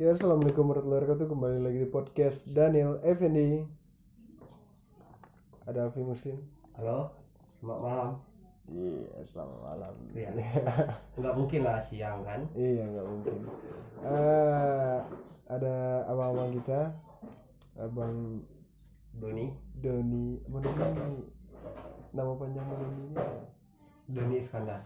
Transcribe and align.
Oke, 0.00 0.16
assalamualaikum 0.16 0.64
warahmatullahi 0.64 1.04
wabarakatuh. 1.04 1.26
Kembali 1.28 1.58
lagi 1.60 1.78
di 1.84 1.88
podcast 1.92 2.56
Daniel 2.56 3.04
Effendi. 3.04 3.68
Ada 5.68 5.92
Alfi 5.92 6.00
Muslim. 6.00 6.40
Halo, 6.72 7.12
selamat 7.60 7.80
malam. 7.84 8.10
Iya, 8.72 9.20
selamat 9.20 9.58
malam. 9.60 9.94
Iya. 10.16 10.28
Nggak 11.20 11.34
mungkin 11.36 11.60
lah 11.68 11.84
siang 11.84 12.24
kan? 12.24 12.48
iya, 12.56 12.80
nggak 12.80 13.06
mungkin. 13.12 13.44
Eh, 14.00 14.98
ada 15.52 15.74
abang-abang 16.08 16.56
kita, 16.56 16.80
abang 17.76 18.40
Doni, 19.12 19.52
Doni, 19.76 20.40
Abang 20.48 20.64
Doni. 20.64 21.28
Nama 22.16 22.32
panjang 22.40 22.64
Doni 22.72 23.00
ini? 23.04 23.16
Doni 24.08 24.36
Iskandar. 24.40 24.80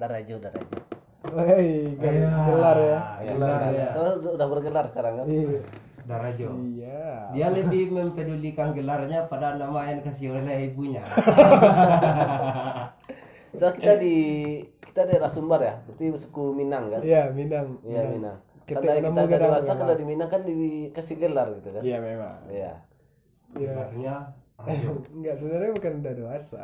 Darajo, 0.00 0.40
Darajo. 0.40 0.91
Hei, 1.32 1.96
kan 1.96 2.12
Iya. 2.12 2.28
gelar 2.44 2.78
ya. 2.78 2.98
Iya, 3.18 3.32
Gelar 3.32 3.60
ya. 3.62 3.70
ya. 3.72 3.88
Soalnya 3.90 4.30
udah 4.30 4.46
bergelar 4.48 4.84
sekarang 4.86 5.14
kan. 5.16 5.26
Iya. 5.26 5.60
Darajo. 6.02 6.48
Iya. 6.68 7.06
Dia 7.32 7.46
lebih 7.48 7.84
mempedulikan 7.90 8.68
gelarnya 8.70 9.24
pada 9.26 9.56
nama 9.56 9.86
yang 9.86 10.02
dikasih 10.02 10.34
oleh 10.34 10.68
ibunya. 10.68 11.00
Soalnya 13.52 13.76
kita 13.76 13.92
di 13.96 14.16
kita 14.82 15.08
daerah 15.08 15.28
Sumbar 15.28 15.60
ya, 15.60 15.74
berarti 15.84 16.04
suku 16.18 16.52
Minang 16.52 16.92
kan? 16.92 17.00
Iya, 17.00 17.32
Minang. 17.32 17.80
Iya 17.80 18.02
Minang. 18.04 18.36
Kita 18.62 18.78
Karena 18.78 19.08
kita 19.24 19.40
dewasa 19.40 19.72
gelar. 19.72 19.88
kan 19.88 19.96
di 19.96 20.04
Minang 20.04 20.28
kan 20.28 20.40
dikasih 20.44 21.16
gelar 21.16 21.48
gitu 21.56 21.68
kan? 21.70 21.82
Iya, 21.82 21.96
memang. 22.00 22.36
Iya. 22.48 22.72
Iya. 23.56 24.16
Enggak, 25.16 25.34
sebenarnya 25.36 25.72
bukan 25.74 25.92
udah 26.00 26.14
dewasa. 26.14 26.62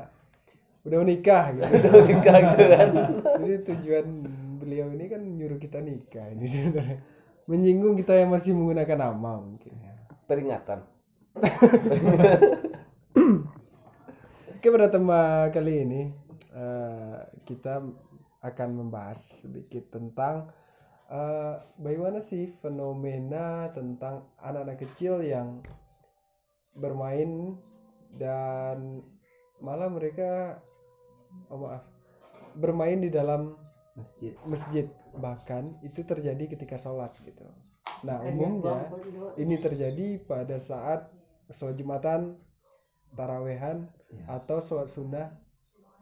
Udah 0.86 0.98
menikah 1.02 1.44
gitu. 1.52 1.66
Udah 1.69 2.02
nikah 2.05 2.36
gitu 2.46 2.64
kan? 2.69 2.88
Jadi 3.42 3.56
tujuan 3.66 4.06
beliau 4.68 4.92
ini 4.92 5.08
kan 5.08 5.24
nyuruh 5.24 5.56
kita 5.56 5.80
nikah 5.80 6.28
ini 6.28 6.45
sebenarnya. 6.52 7.00
Menyinggung 7.48 7.96
kita 7.96 8.12
yang 8.12 8.28
masih 8.28 8.52
menggunakan 8.52 9.08
nama 9.08 9.41
mungkin. 9.41 9.72
Peringatan. 10.28 10.84
Oke 14.52 14.69
pada 14.69 14.92
tema 14.92 15.48
kali 15.48 15.89
ini 15.89 16.12
eh, 16.52 17.19
kita 17.48 17.80
akan 18.44 18.69
membahas 18.77 19.48
sedikit 19.48 19.89
tentang 19.89 20.52
eh, 21.08 21.56
bagaimana 21.80 22.20
sih 22.20 22.52
fenomena 22.61 23.72
tentang 23.72 24.28
anak-anak 24.36 24.84
kecil 24.84 25.24
yang 25.24 25.64
bermain 26.77 27.56
dan 28.12 29.00
malah 29.64 29.89
mereka 29.89 30.61
oh 31.48 31.58
maaf 31.64 31.83
bermain 32.58 32.98
di 32.98 33.11
dalam 33.14 33.67
masjid. 33.98 34.32
masjid 34.46 34.86
bahkan 35.18 35.74
itu 35.82 36.06
terjadi 36.06 36.54
ketika 36.54 36.78
sholat 36.78 37.10
gitu. 37.27 37.44
Nah 38.06 38.22
umumnya 38.22 38.86
ini 39.34 39.58
terjadi 39.58 40.22
pada 40.22 40.56
saat 40.62 41.10
sholat 41.50 41.74
jumatan, 41.74 42.38
tarawehan 43.12 43.90
atau 44.30 44.62
sholat 44.62 44.86
sunnah, 44.86 45.34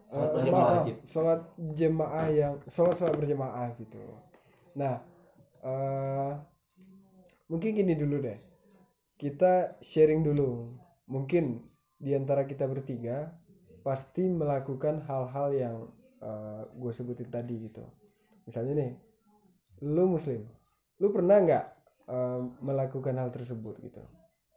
Sholat 0.07 0.29
eh, 0.29 0.33
berjamaah. 0.39 0.63
maaf, 0.63 0.85
sholat 1.03 1.41
jemaah 1.75 2.27
yang 2.31 2.53
sholat 2.71 2.95
sholat 2.95 3.15
berjemaah 3.17 3.67
gitu. 3.75 3.99
Nah 4.77 5.03
eh, 5.65 6.31
mungkin 7.51 7.69
gini 7.75 7.97
dulu 7.97 8.23
deh, 8.23 8.39
kita 9.19 9.81
sharing 9.83 10.23
dulu. 10.23 10.77
Mungkin 11.07 11.63
di 11.97 12.13
antara 12.13 12.45
kita 12.45 12.69
bertiga 12.69 13.33
pasti 13.81 14.27
melakukan 14.27 15.07
hal-hal 15.07 15.49
yang 15.55 15.77
gue 16.65 16.91
sebutin 16.93 17.29
tadi 17.29 17.69
gitu. 17.69 17.83
Misalnya 18.47 18.73
nih 18.77 18.91
lu 19.85 20.09
muslim 20.09 20.41
lu 20.97 21.13
pernah 21.13 21.37
nggak 21.37 21.65
eh, 22.09 22.41
melakukan 22.63 23.15
hal 23.17 23.29
tersebut 23.29 23.77
gitu? 23.83 24.01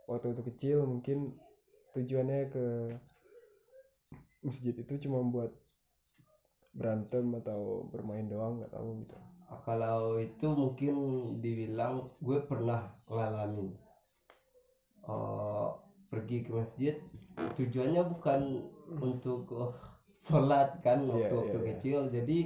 Waktu 0.09 0.33
itu 0.33 0.43
kecil 0.55 0.79
mungkin 0.89 1.37
tujuannya 1.93 2.49
ke 2.49 2.67
masjid 4.41 4.73
itu 4.73 5.09
cuma 5.09 5.21
buat 5.27 5.53
berantem 6.71 7.35
atau 7.37 7.85
bermain 7.91 8.25
doang 8.25 8.63
nggak 8.63 8.73
tahu 8.73 9.05
gitu. 9.05 9.19
Kalau 9.67 10.23
itu 10.23 10.47
mungkin 10.47 10.95
dibilang 11.43 12.15
gue 12.23 12.39
pernah 12.47 12.95
ngalamin 13.11 13.75
Eh, 15.11 15.69
pergi 16.11 16.45
ke 16.45 16.51
masjid. 16.53 16.95
Tujuannya 17.57 18.03
bukan 18.05 18.41
untuk 19.01 19.49
oh, 19.55 19.75
sholat 20.21 20.69
kan 20.81 21.01
Iya, 21.01 21.09
waktu 21.09 21.35
waktu 21.35 21.51
iya, 21.51 21.59
iya. 21.59 21.69
kecil 21.75 21.99
jadi 22.09 22.39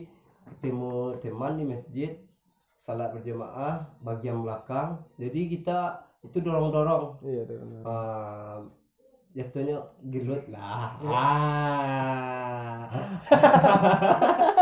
ketemu 0.46 0.92
teman 1.18 1.52
di 1.56 1.64
masjid 1.66 2.10
salat 2.76 3.10
berjamaah 3.10 3.82
bagian 3.98 4.40
belakang 4.40 5.02
jadi 5.16 5.40
kita 5.48 5.78
itu 6.22 6.38
dorong 6.38 6.70
dorong 6.70 7.04
iya 7.20 7.42
dari 7.42 7.58
jatuhnya 9.34 9.82
gelut 10.04 10.44
lah 10.46 10.94
Iya. 11.02 11.10
ah 11.10 12.82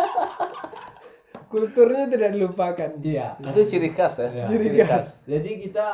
kulturnya 1.52 2.08
tidak 2.08 2.30
dilupakan 2.32 2.90
iya 3.04 3.36
Itu 3.36 3.60
ciri 3.68 3.92
khas 3.92 4.16
ya. 4.18 4.26
Iya. 4.32 4.44
Ciri 4.48 4.64
Ciri 4.64 4.78
khas. 4.80 4.88
khas. 4.88 5.08
jadi 5.28 5.50
kita 5.60 5.88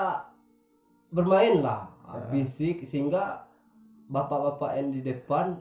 bermain 1.10 1.58
lah 1.58 1.90
bisik 2.30 2.86
sehingga 2.86 3.42
bapak-bapak 4.06 4.70
yang 4.78 4.88
di 4.88 5.00
depan 5.02 5.58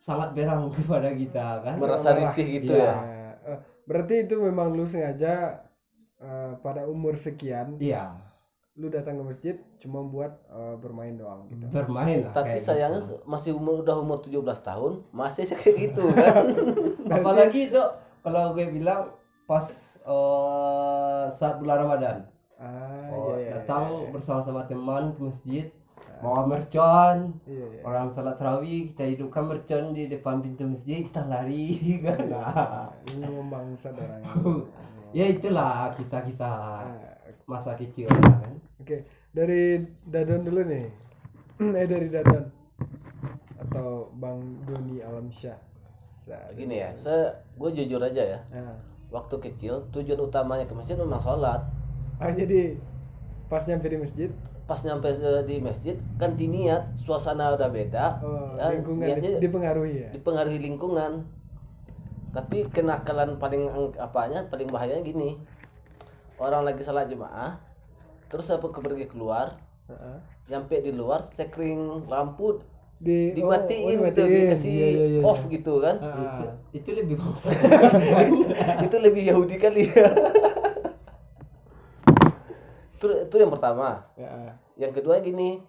sangat 0.00 0.32
berang 0.32 0.68
kepada 0.74 1.12
kita 1.12 1.60
kan 1.60 1.76
Merasa 1.76 2.12
risih 2.12 2.46
gitu 2.58 2.72
Iya. 2.72 2.88
ya. 2.88 2.96
Eh, 3.46 3.58
berarti 3.84 4.24
itu 4.24 4.36
memang 4.36 4.72
lu 4.72 4.84
sengaja 4.84 5.60
eh, 6.16 6.52
pada 6.58 6.84
umur 6.84 7.14
sekian 7.14 7.76
iya 7.76 8.12
lu 8.74 8.88
datang 8.88 9.18
ke 9.18 9.24
masjid 9.26 9.54
cuma 9.76 10.00
buat 10.00 10.32
eh, 10.46 10.76
bermain 10.76 11.12
doang 11.12 11.44
gitu 11.46 11.68
bermain 11.68 12.24
lah 12.24 12.32
Tapi 12.32 12.56
sayangnya 12.56 12.98
gitu. 12.98 13.20
masih 13.24 13.52
umur 13.52 13.80
udah 13.80 13.96
umur 13.96 14.18
17 14.18 14.40
tahun 14.62 14.92
masih 15.10 15.44
kayak 15.54 15.76
gitu 15.78 16.04
kan. 16.10 16.44
apalagi 17.16 17.68
itu 17.68 17.82
kalau 18.20 18.52
gue 18.52 18.68
bilang 18.68 19.12
pas 19.44 19.66
eh, 20.00 21.24
saat 21.30 21.56
bulan 21.56 21.78
Ramadan 21.78 22.16
ah 22.56 23.08
oh, 23.08 23.36
iya, 23.36 23.40
iya, 23.40 23.50
datang 23.56 23.84
iya, 23.90 24.00
iya. 24.00 24.08
bersama-sama 24.12 24.60
teman 24.64 25.12
ke 25.12 25.20
masjid 25.22 25.66
bawa 26.20 26.44
mercon 26.46 27.16
Iya, 27.42 27.66
iya. 27.70 27.80
orang 27.82 28.08
salat 28.08 28.36
tarawih 28.36 28.86
kita 28.86 29.04
hidupkan 29.06 29.44
mercon 29.44 29.90
di 29.90 30.06
depan 30.06 30.38
pintu 30.38 30.64
masjid 30.64 31.00
kita 31.00 31.24
lari 31.24 31.76
kan 32.04 32.18
Nah, 32.26 32.88
ini 33.06 33.24
membangsa 33.24 33.90
orang 33.90 34.20
ya 35.18 35.24
itulah 35.26 35.90
kisah-kisah 35.94 36.54
Ah, 36.86 37.16
masa 37.44 37.74
kecil 37.74 38.06
kan 38.06 38.54
Oke, 38.78 39.04
dari 39.30 39.76
Dadon 40.02 40.40
dulu 40.42 40.64
nih. 40.64 40.86
eh 41.76 41.86
dari 41.86 42.08
Dadon 42.08 42.48
atau 43.58 44.08
Bang 44.14 44.40
Doni 44.64 44.98
Alamsyah. 44.98 45.58
Sa- 46.08 46.48
Gini 46.52 46.78
ya, 46.78 46.90
saya 46.94 47.28
gue 47.54 47.70
jujur 47.74 48.00
aja 48.00 48.22
ya. 48.26 48.40
Nah, 48.50 48.76
Waktu 49.10 49.36
kecil 49.42 49.84
tujuan 49.90 50.16
utamanya 50.18 50.64
ke 50.64 50.72
masjid 50.72 50.94
memang 50.94 51.18
sholat. 51.18 51.60
ah, 52.16 52.30
jadi 52.30 52.78
pas 53.46 53.60
nyampe 53.62 53.84
di 53.84 53.98
masjid, 53.98 54.30
Pas 54.70 54.78
nyampe 54.86 55.10
di 55.50 55.58
masjid 55.58 55.98
ganti 56.14 56.46
niat, 56.46 56.94
suasana 57.02 57.58
udah 57.58 57.66
beda. 57.74 58.22
oh, 58.22 58.54
ya, 58.54 58.70
lingkungan 58.70 59.42
dipengaruhi 59.42 59.94
ya. 60.06 60.08
dipengaruhi 60.14 60.62
lingkungan. 60.62 61.26
Tapi 62.30 62.62
kenakalan 62.70 63.34
paling 63.42 63.66
apanya 63.98 64.46
paling 64.46 64.70
bahayanya 64.70 65.02
gini. 65.02 65.42
Orang 66.38 66.62
lagi 66.62 66.86
salat 66.86 67.10
jemaah, 67.10 67.58
terus 68.30 68.46
aku 68.46 68.70
pergi 68.70 69.10
keluar, 69.10 69.58
Heeh. 69.90 70.16
nyampe 70.46 70.78
di 70.78 70.94
luar 70.94 71.26
sekring 71.26 72.06
lampu 72.06 72.62
Di 73.00 73.32
oh, 73.42 73.50
dimatiin 73.50 73.96
oh, 73.98 74.06
gitu, 74.06 74.22
dimatiin. 74.22 74.44
dikasih 74.44 74.70
Iya, 74.70 74.86
iya, 74.86 75.04
iya. 75.18 75.20
off 75.24 75.40
gitu 75.50 75.80
kan. 75.82 75.96
Ah, 75.98 76.14
itu, 76.20 76.46
itu 76.78 76.90
lebih 76.94 77.16
bangsa 77.18 77.48
itu 78.86 78.96
lebih 79.02 79.22
Yahudi 79.34 79.56
kali 79.58 79.88
ya. 79.88 80.06
Itu, 83.00 83.06
itu 83.24 83.34
yang 83.34 83.48
pertama. 83.48 84.04
Ya, 84.12 84.28
ah. 84.28 84.52
Yang 84.76 84.92
kedua 84.94 85.16
gini, 85.18 85.64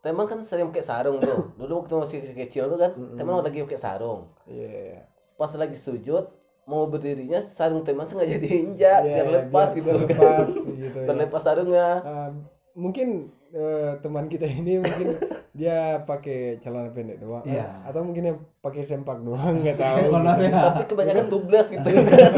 teman 0.00 0.24
kan 0.24 0.40
sering 0.40 0.68
pakai 0.68 0.80
sarung 0.82 1.16
tuh. 1.18 1.52
Dulu 1.58 1.72
waktu 1.78 1.94
masih 1.94 2.18
kecil 2.26 2.64
tuh 2.66 2.78
kan, 2.78 2.96
teman 3.14 3.38
lagi 3.38 3.60
pakai 3.62 3.76
sarung. 3.76 4.32
Iya, 4.44 4.64
iya, 4.64 4.82
iya. 4.90 5.02
Pas 5.34 5.52
lagi 5.52 5.74
sujud, 5.74 6.24
mau 6.64 6.86
berdirinya 6.86 7.40
sarung 7.40 7.82
teman 7.82 8.04
sengaja 8.04 8.40
diinjak 8.40 9.00
Iya, 9.00 9.12
biar 9.14 9.26
iya, 9.26 9.34
lepas 9.38 9.68
biar- 9.68 9.76
gitu 9.76 9.88
biar 9.90 10.00
kan. 10.00 10.08
lepas 10.08 10.48
gitu 10.80 10.98
Biar 10.98 11.08
ya. 11.10 11.20
lepas 11.20 11.42
sarungnya. 11.42 11.88
Ah, 12.00 12.28
mungkin 12.74 13.08
eh, 13.50 13.92
teman 14.00 14.26
kita 14.26 14.46
ini 14.46 14.80
mungkin 14.80 15.14
dia 15.54 15.78
pakai 16.02 16.58
celana 16.58 16.90
pendek 16.90 17.20
doang 17.20 17.46
Iya. 17.46 17.86
atau 17.86 18.02
mungkin 18.02 18.22
dia 18.24 18.34
pakai 18.58 18.82
sempak 18.82 19.20
doang 19.20 19.60
nggak 19.60 19.76
tahu 19.76 20.10
gitu. 20.10 20.42
ya. 20.42 20.62
Tapi 20.72 20.84
kebanyakan 20.84 21.26
tubles 21.28 21.66
gitu 21.68 21.84
kan. 21.86 22.32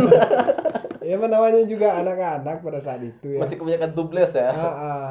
Ya 1.06 1.14
namanya 1.16 1.62
juga 1.62 1.88
anak-anak 1.96 2.56
pada 2.60 2.78
saat 2.78 2.98
itu 3.00 3.26
ya 3.30 3.40
Masih 3.40 3.56
kebanyakan 3.56 3.90
tubles 3.92 4.32
ya. 4.32 4.50
Ah, 4.50 4.66
ah. 4.66 5.08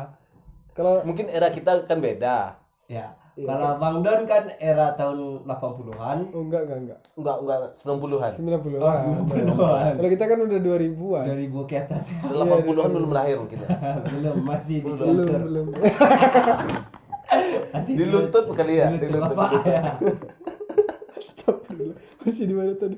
kalau 0.72 1.00
Mungkin 1.02 1.26
era 1.28 1.48
kita 1.48 1.84
kan 1.84 1.98
beda. 1.98 2.60
ya 2.86 3.16
Iya, 3.36 3.52
Kalau 3.52 3.76
Bang 3.76 4.00
Don 4.00 4.24
kan 4.24 4.48
era 4.56 4.96
tahun 4.96 5.44
80-an. 5.44 6.18
oh 6.32 6.42
enggak 6.42 6.62
enggak 6.64 6.80
enggak 6.82 7.00
Enggak, 7.14 7.36
enggak 7.38 7.60
90-an. 7.76 8.32
90-an 8.32 8.80
Oh, 8.80 8.96
90-an. 9.28 9.92
kalau 9.94 10.10
kita 10.10 10.24
kan 10.26 10.38
udah 10.42 10.60
2000-an 10.62 11.26
2000 11.28 11.68
ke 11.68 11.76
atas 11.78 12.06
ya. 12.10 12.20
80-an 12.24 12.90
belum 12.90 13.12
lahir 13.12 13.36
mungkin 13.36 13.60
ya. 13.60 13.68
belum 14.06 14.36
masih 14.42 14.78
di 14.80 14.88
belum 14.90 15.28
belum 15.42 15.66
Masih 17.68 17.94
Di 17.94 18.06
lutut 18.06 18.46
kali 18.50 18.74
ya. 18.80 18.88
di 18.94 19.04
lutut 19.04 19.36
bapak 19.36 19.52
ya. 19.66 19.82
Astagfirullah. 21.12 21.98
Masih 22.22 22.44
di 22.46 22.56
mana 22.56 22.72
tadi? 22.74 22.98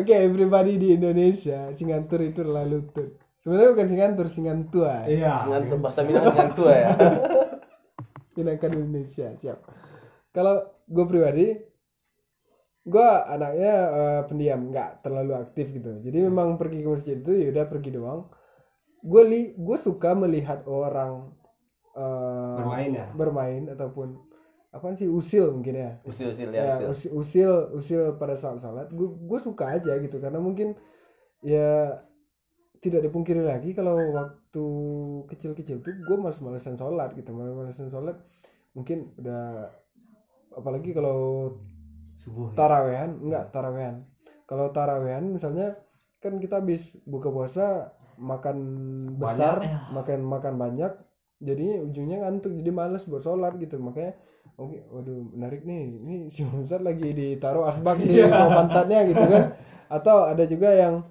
Oke, 0.00 0.16
everybody 0.16 0.80
di 0.80 0.96
Indonesia, 0.96 1.68
Singantur 1.76 2.24
itu 2.24 2.40
adalah 2.40 2.64
lutut. 2.64 3.20
Sebenarnya 3.44 3.70
bukan 3.76 3.88
Singantur, 3.88 4.26
Singantua. 4.32 5.04
Iya. 5.04 5.44
Ngantuk 5.44 5.78
bahasa 5.84 6.00
Minang 6.08 6.32
ngantuk 6.32 6.68
ya. 6.72 6.88
Minangkan 8.40 8.70
Indonesia, 8.80 9.28
siap. 9.36 9.60
Kalau 10.32 10.64
gue 10.88 11.04
pribadi, 11.04 11.52
gue 12.80 13.08
anaknya 13.28 13.74
eh, 13.92 14.20
pendiam, 14.24 14.60
nggak 14.72 15.04
terlalu 15.04 15.36
aktif 15.36 15.68
gitu. 15.76 16.00
Jadi 16.00 16.18
memang 16.24 16.56
pergi 16.56 16.80
ke 16.80 16.88
masjid 16.88 17.16
itu 17.20 17.32
ya 17.36 17.52
udah 17.52 17.64
pergi 17.68 17.90
doang. 17.92 18.20
Gue 19.04 19.22
li, 19.28 19.42
gue 19.52 19.76
suka 19.76 20.16
melihat 20.16 20.64
orang 20.64 21.28
eh, 21.92 22.56
Bermain 22.56 22.90
ya. 22.96 23.06
bermain 23.12 23.62
ataupun 23.68 24.29
apa 24.70 24.94
sih 24.94 25.10
usil 25.10 25.50
mungkin 25.50 25.74
ya. 25.74 25.90
Usil-usil 26.06 26.48
ya, 26.54 26.62
ya, 26.62 26.74
usil. 26.86 27.10
usil, 27.10 27.10
usil 27.18 27.50
usil 27.74 28.00
pada 28.22 28.38
saat 28.38 28.62
salat 28.62 28.86
gue 28.94 29.08
gue 29.08 29.38
suka 29.42 29.74
aja 29.74 29.98
gitu 29.98 30.22
karena 30.22 30.38
mungkin 30.38 30.78
ya 31.42 31.98
tidak 32.80 33.04
dipungkiri 33.10 33.44
lagi 33.44 33.76
kalau 33.76 33.98
waktu 34.14 34.66
kecil-kecil 35.28 35.84
tuh 35.84 35.92
gue 35.92 36.16
malas-malasan 36.16 36.80
sholat 36.80 37.12
gitu 37.12 37.34
malas-malasan 37.36 37.92
sholat 37.92 38.16
mungkin 38.72 39.12
udah 39.20 39.68
apalagi 40.54 40.94
kalau 40.96 41.50
Subuh. 42.16 42.54
ya. 42.54 42.56
tarawehan 42.56 43.10
enggak 43.20 43.52
tarawehan 43.52 44.06
kalau 44.48 44.72
tarawehan 44.72 45.28
misalnya 45.28 45.76
kan 46.22 46.38
kita 46.38 46.60
habis 46.64 47.00
buka 47.04 47.28
puasa 47.28 47.92
makan 48.20 48.58
besar 49.16 49.64
ya. 49.64 49.78
makan 49.92 50.20
makan 50.24 50.54
banyak 50.60 50.92
jadi 51.40 51.80
ujungnya 51.84 52.20
ngantuk 52.20 52.52
jadi 52.52 52.70
males 52.72 53.08
buat 53.08 53.24
sholat 53.24 53.56
gitu 53.56 53.80
makanya 53.80 54.16
oke 54.56 54.78
waduh 54.90 55.20
menarik 55.34 55.62
nih. 55.62 55.82
Ini 56.00 56.16
si 56.32 56.46
Monsat 56.46 56.82
lagi 56.82 57.10
ditaruh 57.10 57.68
asbak 57.68 58.00
di 58.00 58.22
bawah 58.24 58.64
pantatnya 58.64 59.06
gitu 59.06 59.22
kan. 59.22 59.54
Atau 59.90 60.26
ada 60.26 60.44
juga 60.46 60.70
yang 60.70 61.04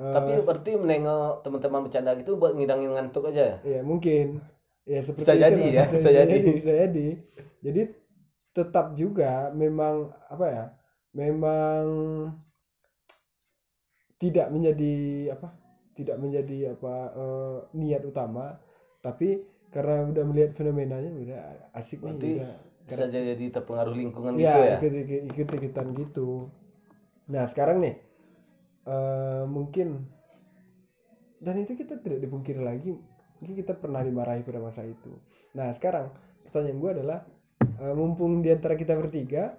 eh, 0.00 0.14
Tapi 0.16 0.32
berarti 0.42 0.70
menengok 0.76 1.44
teman-teman 1.44 1.80
bercanda 1.84 2.12
gitu 2.16 2.40
buat 2.40 2.56
ngidangin 2.56 2.92
ngantuk 2.96 3.28
aja 3.30 3.56
ya. 3.56 3.56
ya 3.62 3.80
mungkin. 3.84 4.40
Ya 4.82 4.98
seperti 4.98 5.30
Bisa 5.30 5.34
itu 5.38 5.42
jadi 5.46 5.62
lah, 5.62 5.70
ya, 5.70 5.82
bisa, 5.86 5.94
bisa 5.94 5.96
bisa 5.96 6.10
jadi. 6.10 6.32
jadi. 6.34 6.50
bisa 6.52 6.72
jadi. 6.74 7.08
Jadi 7.62 7.82
tetap 8.52 8.86
juga 8.98 9.32
memang 9.54 10.12
apa 10.28 10.46
ya 10.50 10.64
memang 11.16 11.84
tidak 14.20 14.48
menjadi 14.52 14.94
apa 15.36 15.48
tidak 15.92 16.16
menjadi 16.18 16.74
apa 16.74 16.94
eh, 17.14 17.58
niat 17.76 18.02
utama. 18.02 18.58
Tapi 19.02 19.42
karena 19.72 20.04
udah 20.04 20.24
melihat 20.28 20.52
fenomenanya 20.52 21.10
udah 21.10 21.40
asik 21.72 22.04
Berarti 22.04 22.20
nih 22.20 22.36
udah 22.44 22.71
bisa 22.88 23.06
jadi 23.08 23.44
terpengaruh 23.50 23.94
lingkungan 23.94 24.34
gitu 24.36 24.42
ya 24.44 24.74
ya. 24.74 24.76
ikut 24.78 24.92
ikut 24.92 25.22
ikut 25.32 25.48
ikutan 25.60 25.86
gitu 25.96 26.50
nah 27.30 27.46
sekarang 27.46 27.78
nih 27.80 27.94
eh 28.82 29.42
mungkin 29.46 30.10
dan 31.38 31.58
itu 31.58 31.74
kita 31.74 31.98
tidak 32.02 32.18
dipungkiri 32.22 32.58
lagi 32.62 32.94
mungkin 33.38 33.54
kita 33.58 33.74
pernah 33.78 34.02
dimarahi 34.02 34.42
pada 34.42 34.58
masa 34.58 34.82
itu 34.82 35.14
nah 35.54 35.70
sekarang 35.70 36.10
pertanyaan 36.46 36.78
gue 36.78 36.90
adalah 37.00 37.18
eh, 37.62 37.94
mumpung 37.94 38.42
di 38.42 38.50
antara 38.50 38.74
kita 38.74 38.98
bertiga 38.98 39.56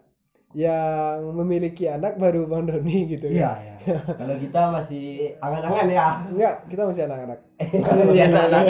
yang 0.53 1.33
memiliki 1.33 1.89
anak 1.89 2.13
baru 2.21 2.45
bang 2.45 2.69
Doni 2.69 3.09
gitu 3.09 3.25
Iya, 3.25 3.57
ya 3.57 3.73
iya. 3.73 3.97
Kalau 4.05 4.37
kita 4.37 4.61
masih 4.69 5.33
angan-angan 5.41 5.87
ya. 5.89 6.07
enggak 6.29 6.53
kita 6.69 6.81
masih 6.85 7.01
anak-anak 7.09 7.39
Masih 7.89 8.21
anak-anak. 8.29 8.63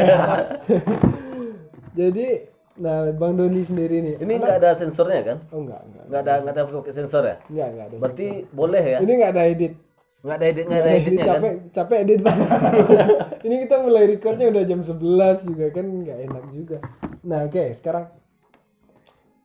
jadi 2.00 2.28
nah 2.74 3.06
bang 3.06 3.34
Doni 3.38 3.62
sendiri 3.62 4.02
nih 4.02 4.16
Ini 4.18 4.34
enggak 4.34 4.58
ada 4.58 4.74
sensornya 4.74 5.22
kan? 5.22 5.38
oh 5.54 5.62
enggak 5.62 5.82
enggak 5.86 6.04
Enggak 6.10 6.22
ada 6.26 6.34
enggak 6.42 6.54
ada 6.56 6.64
pakai 6.66 6.94
sensor 6.94 7.24
ya? 7.24 7.36
enggak 7.46 7.68
enggak 7.70 7.86
ada 7.86 7.96
Berarti 8.02 8.28
boleh 8.50 8.84
ya? 8.84 8.98
ini 9.00 9.12
enggak 9.14 9.32
ada 9.38 9.44
edit 9.46 9.74
Enggak 10.24 10.36
ada 10.40 10.46
edit 10.48 10.64
enggak 10.66 10.82
ada 10.82 10.92
editnya 10.92 11.24
kan? 11.24 11.34
capek 11.38 11.54
capek 11.70 11.98
edit 12.02 12.20
banget 12.26 12.50
ini 13.46 13.56
kita 13.62 13.76
mulai 13.78 14.04
recordnya 14.08 14.48
udah 14.50 14.64
jam 14.64 14.82
11 14.82 15.48
juga 15.48 15.66
kan 15.70 15.86
nggak 15.86 16.20
enak 16.26 16.44
juga 16.50 16.78
nah 17.22 17.40
oke 17.44 17.64
sekarang 17.76 18.06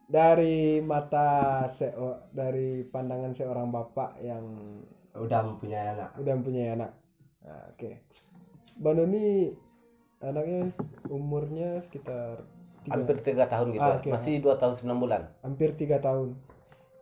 dari 0.09 0.81
mata 0.81 1.29
seo 1.69 2.31
dari 2.33 2.87
pandangan 2.89 3.37
seorang 3.37 3.69
bapak 3.69 4.17
yang 4.25 4.45
Udah 5.13 5.43
mempunyai 5.43 5.99
anak. 5.99 6.11
udah 6.17 6.33
mempunyai 6.33 6.69
anak 6.73 6.91
nah, 7.43 7.63
oke 7.75 7.91
bang 8.79 8.95
Doni 8.97 9.51
anaknya 10.19 10.71
umurnya 11.11 11.83
sekitar 11.83 12.47
tiga, 12.89 12.97
Hampir 12.97 13.17
tiga 13.23 13.45
tahun 13.47 13.67
gitu. 13.71 13.81
Ah, 13.81 13.89
ya. 13.89 13.97
oke. 13.97 14.09
Masih 14.11 14.35
dua 14.39 14.55
tahun 14.55 14.75
sembilan 14.75 14.99
bulan. 14.99 15.23
hampir 15.41 15.71
tiga 15.75 15.97
tahun 15.99 16.29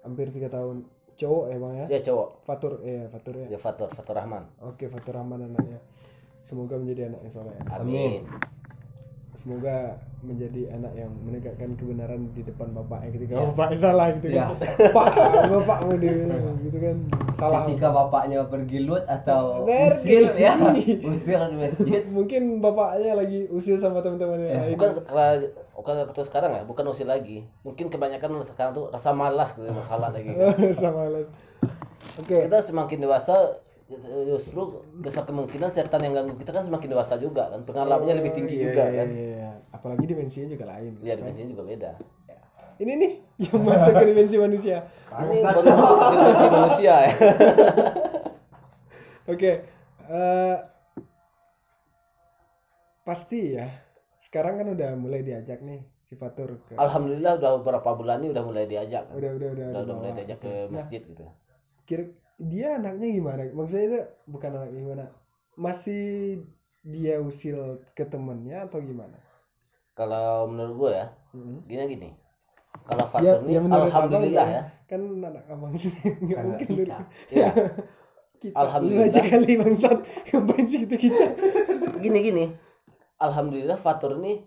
hampir 0.03 0.27
tiga 0.31 0.49
tahun 0.49 0.77
cowok 1.15 1.45
ya 1.47 1.57
bang 1.57 1.73
ya 1.75 1.87
Ya 1.89 2.01
cowok. 2.03 2.29
Fatur 2.43 2.73
ya 2.81 3.09
Fatur 3.09 3.35
ya 3.37 3.47
Ya 3.49 3.59
Fatur 3.59 3.89
Fatur 3.89 4.15
Rahman. 4.15 4.45
oke 4.61 4.85
Fatur 4.87 5.15
Rahman 5.15 5.47
anaknya 5.47 5.79
semoga 6.41 6.75
menjadi 6.75 7.09
anak 7.09 7.21
yang 7.21 7.33
soleh 7.33 7.55
Amin. 7.69 8.23
semoga 9.33 10.01
menjadi 10.23 10.73
anak 10.73 10.93
yang 10.95 11.13
menegakkan 11.19 11.77
kebenaran 11.77 12.33
di 12.33 12.41
depan 12.41 12.73
bapaknya 12.73 13.11
ketika 13.13 13.33
bapaknya 13.37 13.79
salah 13.79 14.07
gitu 14.11 14.27
Ya. 14.31 14.49
kan 14.49 14.57
pak 14.95 15.07
bapak 15.51 15.79
gitu 16.63 16.79
kan 16.79 16.97
salah 17.35 17.61
Ketika 17.67 17.89
bapaknya 17.91 18.39
pergi 18.47 18.79
lut 18.81 19.05
atau 19.05 19.67
usil 19.67 20.25
ya, 20.35 20.57
usil 21.05 21.41
di 21.47 21.57
masjid. 21.59 22.03
mungkin 22.09 22.43
bapaknya 22.59 23.13
lagi 23.15 23.45
usil 23.47 23.77
sama 23.77 24.01
teman-temannya 24.01 24.49
lain 24.49 24.73
Bukan 24.73 24.91
bukan 25.77 26.09
waktu 26.09 26.25
sekarang 26.25 26.51
ya, 26.51 26.63
bukan 26.65 26.89
usil 26.89 27.05
lagi. 27.05 27.45
Mungkin 27.61 27.87
kebanyakan 27.87 28.41
sekarang 28.41 28.73
tuh 28.73 28.89
rasa 28.89 29.13
malas 29.13 29.53
gitu 29.53 29.69
masalah 29.69 30.09
lagi. 30.09 30.33
kan. 30.37 30.73
sama 30.73 31.07
les 31.13 31.29
oke 32.17 32.37
Kita 32.49 32.59
semakin 32.59 32.99
dewasa 32.99 33.37
justru 34.27 34.83
besar 34.99 35.23
kemungkinan 35.23 35.71
setan 35.71 36.03
yang 36.03 36.11
ganggu 36.13 36.35
kita 36.35 36.51
kan 36.51 36.59
semakin 36.59 36.91
dewasa 36.91 37.15
juga 37.17 37.47
kan 37.47 37.63
pengalamannya 37.63 38.19
lebih 38.19 38.35
tinggi 38.35 38.59
Iya, 38.59 38.65
juga 38.67 38.83
iya, 38.83 38.99
kan 38.99 39.09
iya, 39.15 39.27
iya. 39.39 39.51
apalagi 39.71 40.05
dimensinya 40.11 40.49
juga 40.51 40.65
lain 40.67 40.99
ya 41.01 41.15
dimensinya 41.15 41.55
juga 41.55 41.63
beda 41.63 41.91
ini 42.77 42.93
nih 42.99 43.13
yang 43.47 43.63
masuk 43.63 43.95
ke 43.95 44.05
dimensi 44.11 44.37
manusia 44.37 44.77
ini 45.23 45.39
baru 45.39 45.61
masuk 45.63 45.97
ke 45.97 46.07
dimensi 46.11 46.47
manusia 46.51 46.95
ya 46.99 47.13
Oke, 49.27 49.53
eh, 50.07 50.57
pasti 53.03 53.55
ya. 53.55 53.67
Sekarang 54.27 54.59
kan 54.59 54.67
udah 54.69 54.91
mulai 54.99 55.23
diajak 55.23 55.63
nih 55.63 55.87
si 55.97 56.19
Fatur 56.19 56.59
ke. 56.67 56.75
alhamdulillah 56.75 57.39
udah 57.39 57.51
beberapa 57.63 57.95
bulan 57.95 58.19
ini 58.21 58.35
udah 58.35 58.43
mulai 58.43 58.67
diajak 58.67 59.07
kan? 59.07 59.15
Udah 59.15 59.31
udah 59.33 59.49
udah. 59.55 59.67
udah, 59.71 59.83
udah 59.87 59.95
mulai 59.95 60.13
diajak 60.15 60.39
ke 60.41 60.53
masjid 60.69 60.99
gitu 61.01 61.23
Kira 61.85 62.11
dia 62.37 62.75
anaknya 62.75 63.09
gimana? 63.13 63.43
Maksudnya 63.49 63.85
itu 63.87 64.01
bukan 64.27 64.51
anak 64.53 64.71
gimana? 64.73 65.05
Masih 65.55 66.05
dia 66.83 67.19
usil 67.19 67.59
ke 67.93 68.03
temennya 68.05 68.67
atau 68.67 68.83
gimana? 68.83 69.15
kalau 69.95 70.45
menurut 70.47 70.75
gue 70.77 70.91
ya 70.95 71.07
Mm-hmm. 71.33 71.59
gini 71.65 71.85
gini 71.91 72.11
kalau 72.83 73.05
Ya, 73.05 73.37
Fatur 73.37 73.49
ya 73.49 73.61
menurut 73.61 73.89
alhamdulillah 73.89 74.45
abang 74.45 74.57
ya 74.57 74.63
Kan 74.85 75.01
anak 75.23 75.45
abang 75.49 75.73
sih 75.73 75.93
nggak 75.93 76.33
Karena 76.33 76.49
mungkin 76.49 76.67
kita. 76.77 76.97
menurut 76.97 76.97
ya 77.33 77.49
kita. 78.37 78.57
Alhamdulillah. 78.57 79.09
Aja 79.09 79.21
kali 79.23 79.53
bangsat. 79.57 79.99
Sih 80.71 80.81
itu 80.85 80.97
kita? 80.99 81.27
gini 81.99 82.19
gini 82.23 82.45
alhamdulillah 83.21 83.79
Fatur 83.81 84.21
ini 84.21 84.45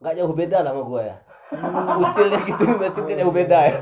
nggak 0.00 0.14
jauh 0.16 0.32
beda 0.32 0.64
lah 0.64 0.72
sama 0.72 0.82
gue 0.86 1.02
ya. 1.04 1.16
Usilnya 2.00 2.40
gitu 2.46 2.62
masih 2.80 3.00
nggak 3.04 3.18
jauh 3.20 3.34
beda 3.34 3.58
ya. 3.68 3.76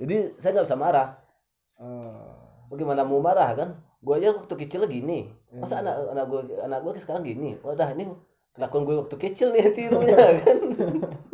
jadi 0.00 0.16
saya 0.38 0.50
nggak 0.60 0.66
bisa 0.68 0.78
marah. 0.78 1.08
Oh. 1.80 2.36
bagaimana 2.68 3.02
mau 3.02 3.18
marah 3.24 3.50
kan? 3.56 3.80
Gue 4.04 4.20
aja 4.20 4.36
waktu 4.36 4.54
kecil 4.66 4.84
gini. 4.86 5.32
Masa 5.50 5.80
anak 5.82 6.12
anak 6.12 6.24
gue 6.28 6.40
anak 6.60 6.78
gue 6.84 6.92
sekarang 7.00 7.24
gini? 7.24 7.56
Udah 7.64 7.90
ini 7.96 8.12
kelakuan 8.54 8.82
gue 8.84 8.96
waktu 9.00 9.16
kecil 9.16 9.54
nih 9.54 9.72
tirunya 9.72 10.42
kan 10.42 10.58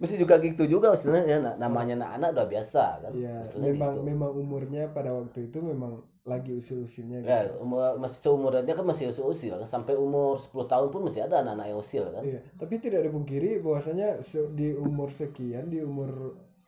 mesti 0.00 0.16
juga 0.16 0.34
gitu 0.40 0.64
juga 0.64 0.86
maksudnya 0.90 1.22
ya 1.28 1.36
na- 1.38 1.56
namanya 1.60 1.92
anak-anak 2.00 2.28
udah 2.34 2.46
biasa 2.48 2.82
kan 3.04 3.12
Iya, 3.12 3.34
Maksudnya 3.44 3.68
memang 3.70 3.92
gitu. 3.94 4.04
memang 4.08 4.30
umurnya 4.32 4.82
pada 4.90 5.10
waktu 5.12 5.38
itu 5.46 5.58
memang 5.60 5.92
lagi 6.24 6.52
usil-usilnya 6.56 7.18
ya 7.20 7.40
gitu. 7.44 7.60
umur, 7.60 8.00
masih 8.00 8.18
seumuran 8.20 8.62
dia 8.64 8.72
kan 8.72 8.86
masih 8.88 9.12
usil 9.12 9.24
usil 9.28 9.54
kan 9.56 9.68
sampai 9.68 9.92
umur 9.96 10.40
10 10.40 10.64
tahun 10.64 10.88
pun 10.88 11.00
masih 11.04 11.20
ada 11.24 11.44
anak-anak 11.44 11.66
yang 11.68 11.80
usil 11.80 12.04
kan 12.10 12.22
Iya, 12.24 12.40
tapi 12.56 12.74
tidak 12.80 13.00
dipungkiri 13.04 13.60
bahwasanya 13.60 14.08
di 14.50 14.72
umur 14.72 15.12
sekian, 15.12 15.68
di 15.68 15.80
umur 15.80 16.10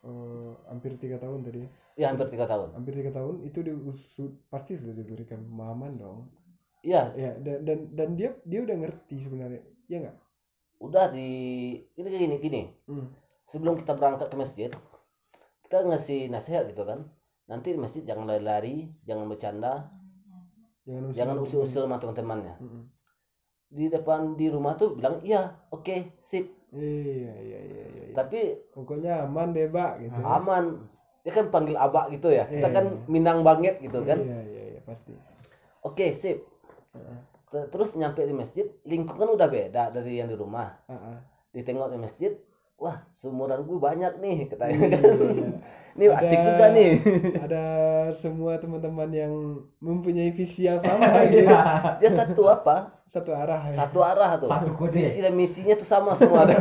eh, 0.02 0.50
hampir 0.68 0.98
tiga 0.98 1.16
tahun 1.16 1.40
tadi, 1.40 1.62
ya 1.94 2.10
hampir 2.10 2.26
tiga 2.28 2.44
tahun 2.44 2.74
hampir 2.74 2.92
tiga 3.00 3.12
tahun 3.12 3.46
itu 3.46 3.58
diusu- 3.62 4.34
pasti 4.50 4.74
sudah 4.74 4.92
diberikan 4.92 5.40
pemahaman 5.40 5.94
dong. 5.96 6.18
iya 6.82 7.14
Ya, 7.14 7.32
dan 7.38 7.62
dan 7.64 7.78
dan 7.94 8.08
dia 8.18 8.34
dia 8.42 8.60
udah 8.60 8.76
ngerti 8.76 9.16
sebenarnya, 9.16 9.62
ya 9.86 9.98
nggak? 10.02 10.16
udah 10.82 11.14
di 11.14 11.28
ini 11.94 12.08
kayak 12.10 12.22
gini 12.26 12.36
gini 12.42 12.62
Hmm. 12.90 13.06
Sebelum 13.52 13.76
kita 13.76 13.92
berangkat 13.92 14.32
ke 14.32 14.36
masjid 14.40 14.70
kita 15.62 15.84
ngasih 15.84 16.32
nasihat 16.32 16.64
gitu 16.68 16.88
kan. 16.88 17.04
Nanti 17.44 17.76
di 17.76 17.78
masjid 17.80 18.00
jangan 18.00 18.24
lari-lari 18.24 18.88
jangan 19.04 19.28
bercanda. 19.28 19.92
Jangan 20.88 21.04
usil 21.12 21.16
jangan 21.20 21.36
usil-usil 21.44 21.82
sama 21.84 22.00
teman-temannya. 22.00 22.56
Mm-mm. 22.58 22.84
di 23.72 23.88
depan 23.88 24.36
di 24.36 24.52
rumah 24.52 24.76
tuh 24.76 24.92
bilang 24.92 25.16
iya 25.24 25.48
oke 25.72 26.20
sip. 26.20 26.44
Iya 26.72 27.32
iya 27.40 27.60
iya 27.60 27.60
iya 27.64 27.84
iya. 27.88 28.04
tapi 28.12 28.52
pokoknya 28.68 29.24
aman 29.24 29.52
deh 29.52 29.68
pak 29.68 29.96
gitu. 30.00 30.20
Aman. 30.20 30.64
Dia 31.24 31.32
kan 31.32 31.48
panggil 31.48 31.76
abak 31.80 32.12
gitu 32.12 32.28
ya. 32.28 32.44
Kita 32.44 32.68
Iya, 32.68 32.76
kan 32.76 32.84
iya. 32.92 33.00
minang 33.08 33.40
banget 33.40 33.80
gitu 33.80 34.04
kan. 34.04 34.20
Iya 34.20 34.40
iya 34.44 34.62
iya 34.76 34.80
pasti. 34.84 35.16
Oke 35.80 36.12
sip. 36.12 36.44
Heeh. 36.92 37.16
Ter- 37.48 37.68
terus 37.72 37.96
nyampe 37.96 38.20
di 38.28 38.36
masjid 38.36 38.68
lingkungan 38.84 39.32
udah 39.32 39.48
beda 39.48 39.88
dari 39.88 40.20
yang 40.20 40.28
di 40.28 40.36
rumah. 40.36 40.68
Heeh. 40.88 41.16
ditengok 41.52 41.88
di 41.92 41.98
masjid 42.00 42.32
wah 42.82 42.98
seumuran 43.14 43.62
gue 43.62 43.78
banyak 43.78 44.12
nih 44.18 44.50
katanya 44.50 44.76
kan 44.90 44.90
iya. 44.90 45.48
ini 45.94 46.04
asik 46.10 46.38
juga 46.42 46.66
nih 46.74 46.90
ada 47.46 47.62
semua 48.10 48.58
teman-teman 48.58 49.06
yang 49.08 49.30
mempunyai 49.78 50.34
visi 50.34 50.66
yang 50.66 50.82
sama 50.82 51.22
gitu. 51.30 51.46
dia 52.02 52.10
satu 52.10 52.42
apa 52.50 52.90
satu 53.06 53.30
arah 53.30 53.70
ya. 53.70 53.76
satu 53.86 54.02
arah 54.02 54.34
tuh 54.34 54.50
Satu 54.50 54.72
kode. 54.74 54.98
visi 54.98 55.22
dan 55.22 55.36
misinya 55.36 55.76
tuh 55.76 55.86
sama 55.86 56.10
semua 56.12 56.42
tuh. 56.48 56.58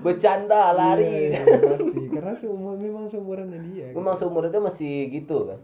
bercanda 0.00 0.72
lari 0.72 1.34
Iya, 1.34 1.40
iya, 1.44 1.60
pasti 1.66 2.00
karena 2.08 2.32
seumur 2.32 2.74
memang 2.76 3.04
seumurannya 3.04 3.60
dia 3.68 3.92
gitu. 3.92 3.96
memang 4.00 4.14
seumur 4.16 4.48
dia 4.48 4.62
masih 4.62 5.12
gitu 5.12 5.50
kan 5.50 5.60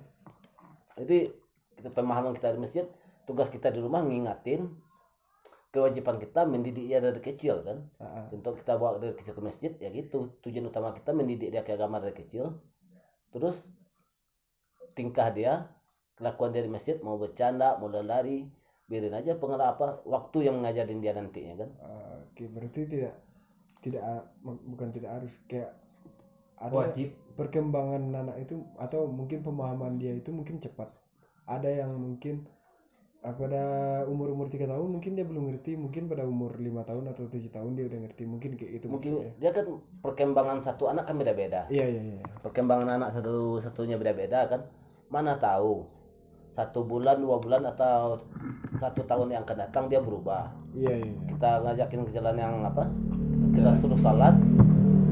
jadi 1.00 1.32
kita 1.80 1.88
pemahaman 1.96 2.36
kita 2.36 2.52
di 2.52 2.60
masjid 2.60 2.84
tugas 3.24 3.48
kita 3.48 3.72
di 3.72 3.80
rumah 3.80 4.04
ngingatin 4.04 4.68
kewajiban 5.70 6.18
kita 6.18 6.44
mendidik 6.46 6.86
dia 6.90 6.98
dari 6.98 7.22
kecil 7.22 7.62
kan? 7.62 7.78
Contoh 8.30 8.52
kita 8.58 8.76
bawa 8.76 8.98
dari 8.98 9.14
kecil 9.14 9.34
ke 9.38 9.42
masjid 9.42 9.72
ya 9.78 9.88
gitu. 9.94 10.38
Tujuan 10.42 10.66
utama 10.70 10.90
kita 10.94 11.14
mendidik 11.14 11.50
dia 11.54 11.62
ke 11.62 11.74
agama 11.78 12.02
dari 12.02 12.14
kecil. 12.14 12.58
Terus 13.30 13.56
tingkah 14.98 15.30
dia 15.30 15.70
kelakuan 16.18 16.52
dia 16.52 16.60
di 16.66 16.68
masjid 16.68 16.98
mau 17.00 17.16
bercanda 17.16 17.78
mau 17.80 17.88
lari 17.88 18.44
biarin 18.90 19.14
aja 19.14 19.38
pengaruh 19.38 19.70
apa 19.70 19.86
waktu 20.02 20.50
yang 20.50 20.58
mengajarin 20.58 20.98
dia 20.98 21.14
nantinya 21.14 21.54
kan? 21.62 21.70
Ah, 21.78 22.18
oke 22.26 22.44
berarti 22.50 22.80
tidak 22.90 23.14
tidak 23.80 24.02
a- 24.02 24.26
bukan 24.42 24.90
tidak 24.90 25.10
harus 25.22 25.38
kayak 25.46 25.70
ada 26.60 26.74
Wajib. 26.74 27.14
perkembangan 27.38 28.02
anak 28.12 28.36
itu 28.44 28.60
atau 28.76 29.08
mungkin 29.08 29.40
pemahaman 29.46 29.96
dia 29.96 30.12
itu 30.12 30.28
mungkin 30.34 30.58
cepat. 30.60 30.90
Ada 31.46 31.86
yang 31.86 31.96
mungkin 31.96 32.44
ah, 32.44 32.59
pada 33.20 33.62
umur 34.08 34.32
umur 34.32 34.48
tiga 34.48 34.64
tahun 34.64 34.96
mungkin 34.96 35.12
dia 35.12 35.28
belum 35.28 35.52
ngerti 35.52 35.76
mungkin 35.76 36.08
pada 36.08 36.24
umur 36.24 36.56
lima 36.56 36.80
tahun 36.88 37.12
atau 37.12 37.28
tujuh 37.28 37.52
tahun 37.52 37.76
dia 37.76 37.84
udah 37.84 38.00
ngerti 38.08 38.24
mungkin 38.24 38.56
kayak 38.56 38.80
itu 38.80 38.86
mungkin 38.88 39.12
maksudnya. 39.20 39.32
dia 39.36 39.50
kan 39.52 39.66
perkembangan 40.00 40.58
satu 40.64 40.88
anak 40.88 41.04
kan 41.04 41.20
beda-beda. 41.20 41.68
Iya 41.68 41.84
iya 41.84 42.02
iya. 42.16 42.24
Perkembangan 42.40 42.96
anak 42.96 43.12
satu 43.12 43.60
satunya 43.60 44.00
beda-beda 44.00 44.48
kan? 44.48 44.64
Mana 45.12 45.36
tahu 45.36 45.84
satu 46.56 46.80
bulan 46.88 47.20
dua 47.20 47.36
bulan 47.36 47.60
atau 47.68 48.24
satu 48.80 49.04
tahun 49.04 49.36
yang 49.36 49.44
akan 49.44 49.68
datang 49.68 49.84
dia 49.92 50.00
berubah. 50.00 50.48
Iya 50.72 51.04
iya 51.04 51.12
iya. 51.12 51.24
kita 51.28 51.50
ngajakin 51.60 52.00
ke 52.08 52.10
jalan 52.16 52.36
yang 52.40 52.54
apa? 52.64 52.88
Kita 53.52 53.68
suruh 53.76 54.00
salat 54.00 54.32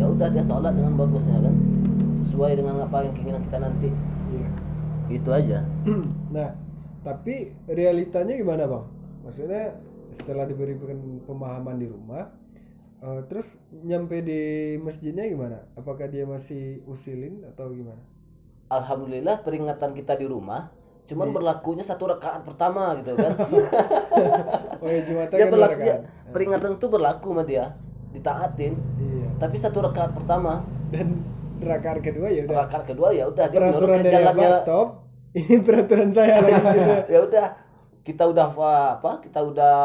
ya 0.00 0.08
udah 0.08 0.32
dia 0.32 0.40
salat 0.40 0.72
dengan 0.72 0.96
bagusnya 0.96 1.44
kan? 1.44 1.52
Sesuai 2.24 2.56
dengan 2.56 2.88
apa 2.88 3.04
yang 3.04 3.12
keinginan 3.12 3.44
kita 3.44 3.60
nanti. 3.60 3.92
Iya. 4.32 4.48
Itu 5.12 5.28
aja. 5.28 5.60
Nah 6.32 6.67
tapi 7.07 7.55
realitanya 7.71 8.35
gimana 8.35 8.67
bang? 8.67 8.85
Maksudnya 9.25 9.76
setelah 10.14 10.49
diberikan 10.49 11.21
pemahaman 11.28 11.76
di 11.76 11.87
rumah 11.87 12.33
eh, 13.05 13.21
terus 13.28 13.61
nyampe 13.85 14.25
di 14.25 14.75
masjidnya 14.81 15.28
gimana? 15.28 15.69
Apakah 15.76 16.09
dia 16.11 16.25
masih 16.25 16.83
usilin 16.88 17.45
atau 17.47 17.71
gimana? 17.71 18.00
Alhamdulillah 18.69 19.40
peringatan 19.45 19.97
kita 19.97 20.17
di 20.19 20.28
rumah 20.28 20.73
cuman 21.09 21.33
berlakunya 21.33 21.81
satu 21.81 22.05
rakaat 22.05 22.45
pertama 22.45 22.93
gitu 23.00 23.17
kan. 23.17 23.33
Oh 24.78 24.87
ya 24.87 25.02
Jumatan 25.02 25.35
dia 25.35 25.50
kan 25.50 25.50
berlaku 25.50 25.81
rakaat. 25.83 26.00
peringatan 26.31 26.71
itu 26.78 26.87
berlaku 26.87 27.28
sama 27.35 27.43
dia 27.43 27.64
ditaatin. 28.14 28.73
Iya. 28.78 29.26
Tapi 29.43 29.57
satu 29.59 29.78
rakaat 29.83 30.14
pertama. 30.14 30.62
Dan 30.95 31.25
rakaat 31.59 31.99
kedua 31.99 32.31
ya 32.31 32.47
udah. 32.47 32.57
Rakaat 32.62 32.85
kedua 32.87 33.09
ya 33.11 33.25
udah 33.26 33.47
dia 33.50 33.59
peraturan 33.59 33.99
dari 34.07 34.14
jalannya. 34.14 34.50
stop 34.62 35.07
ini 35.32 35.61
peraturan 35.61 36.11
saya 36.11 36.40
lagi 36.40 36.62
gitu. 36.76 36.92
Ya 37.08 37.20
udah 37.23 37.47
kita 38.00 38.25
udah 38.25 38.47
apa 38.49 39.12
kita 39.20 39.40
udah 39.42 39.76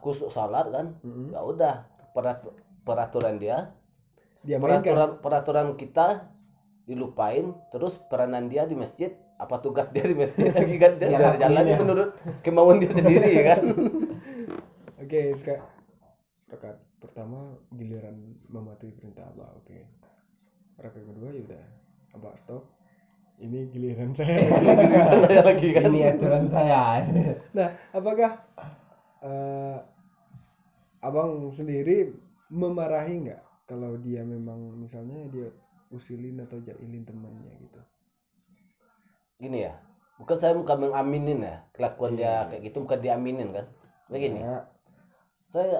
kusuk 0.00 0.30
salat 0.30 0.68
kan? 0.68 0.96
Mm-mm. 1.02 1.32
ya 1.32 1.40
udah 1.42 1.74
peratu- 2.12 2.56
peraturan 2.82 3.36
dia. 3.36 3.76
Dia 4.40 4.56
mainkan 4.56 4.80
peraturan 4.80 5.10
peraturan 5.20 5.66
kita 5.74 6.32
dilupain 6.84 7.52
terus 7.68 8.00
peranan 8.00 8.48
dia 8.48 8.64
di 8.64 8.72
masjid 8.72 9.12
apa 9.36 9.60
tugas 9.60 9.92
dia 9.92 10.02
di 10.02 10.16
masjid 10.16 10.48
lagi 10.48 10.76
kan? 10.76 10.96
Dia 10.96 11.08
Ya, 11.10 11.18
jalan 11.36 11.52
lakuin 11.54 11.68
ya. 11.68 11.76
menurut 11.76 12.08
kemauan 12.40 12.80
dia 12.80 12.90
sendiri 12.90 13.32
kan? 13.44 13.60
Oke 15.02 15.30
sekarang 15.32 15.68
rakaat 16.48 16.80
pertama 16.98 17.38
giliran 17.70 18.16
mematuhi 18.48 18.90
perintah 18.90 19.28
abah 19.28 19.52
oke. 19.54 19.78
Rakaat 20.76 21.04
kedua 21.04 21.28
ya 21.30 21.42
udah. 21.44 21.64
Abah 22.16 22.32
stop 22.34 22.64
ini 23.38 23.70
giliran 23.70 24.10
saya. 24.10 24.50
Saya 25.26 25.42
lagi 25.46 25.68
kan? 25.70 25.88
Ini 25.90 26.00
aturan 26.14 26.44
saya. 26.50 27.02
Nah, 27.56 27.68
apakah 27.94 28.34
eh, 29.22 29.78
abang 31.02 31.46
sendiri 31.54 32.10
memarahi 32.50 33.30
nggak 33.30 33.42
kalau 33.70 33.94
dia 34.02 34.26
memang 34.26 34.74
misalnya 34.78 35.22
dia 35.30 35.48
usilin 35.94 36.42
atau 36.42 36.58
jailin 36.60 37.06
temannya 37.06 37.54
gitu? 37.62 37.80
gini 39.38 39.70
ya 39.70 39.74
bukan 40.18 40.34
saya 40.34 40.50
bukan 40.58 40.90
mengaminin 40.90 41.46
ya 41.46 41.62
kelakuan 41.70 42.18
Iya. 42.18 42.42
dia 42.42 42.48
kayak 42.50 42.62
gitu 42.66 42.76
bukan 42.82 42.98
diaminin 42.98 43.54
kan? 43.54 43.66
Begini 44.10 44.42
Ya, 44.42 44.66
saya 45.46 45.78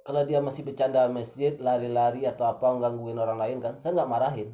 kalau 0.00 0.24
dia 0.24 0.40
masih 0.40 0.64
bercanda 0.64 1.04
masjid 1.12 1.52
lari-lari 1.60 2.24
atau 2.24 2.48
apa 2.48 2.64
gangguin 2.80 3.20
orang 3.20 3.36
lain 3.36 3.58
kan 3.60 3.76
saya 3.76 3.92
nggak 4.00 4.08
marahin. 4.10 4.48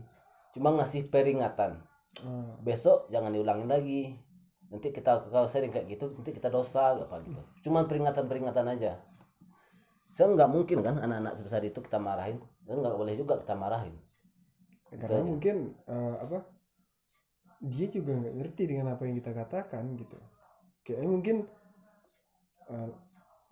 Cuma 0.51 0.75
ngasih 0.75 1.07
peringatan 1.07 1.79
ah, 2.25 2.55
besok 2.63 3.07
jangan 3.11 3.31
diulangin 3.31 3.69
lagi 3.71 4.17
nanti 4.71 4.95
kita 4.95 5.31
kalau 5.31 5.51
sering 5.51 5.75
kayak 5.75 5.91
gitu 5.91 6.15
nanti 6.15 6.31
kita 6.31 6.47
dosa 6.47 6.95
apa 6.95 7.23
gitu 7.27 7.43
cuman 7.67 7.91
peringatan 7.91 8.25
peringatan 8.31 8.67
aja 8.71 9.03
saya 10.11 10.31
nggak 10.31 10.51
mungkin 10.51 10.79
kan 10.83 10.99
anak-anak 10.99 11.39
sebesar 11.39 11.63
itu 11.63 11.79
kita 11.83 11.99
marahin 11.99 12.43
dan 12.67 12.83
nggak 12.83 12.99
boleh 12.99 13.15
juga 13.15 13.39
kita 13.39 13.55
marahin 13.55 13.95
karena 14.91 15.23
aja. 15.23 15.27
mungkin 15.27 15.57
eh, 15.87 16.17
apa? 16.19 16.39
Dia 17.63 17.87
juga 17.87 18.19
nggak 18.19 18.35
ngerti 18.43 18.63
dengan 18.67 18.97
apa 18.97 19.07
yang 19.07 19.23
kita 19.23 19.31
katakan 19.37 19.85
gitu. 19.95 20.19
Kayaknya 20.83 21.09
mungkin 21.13 21.37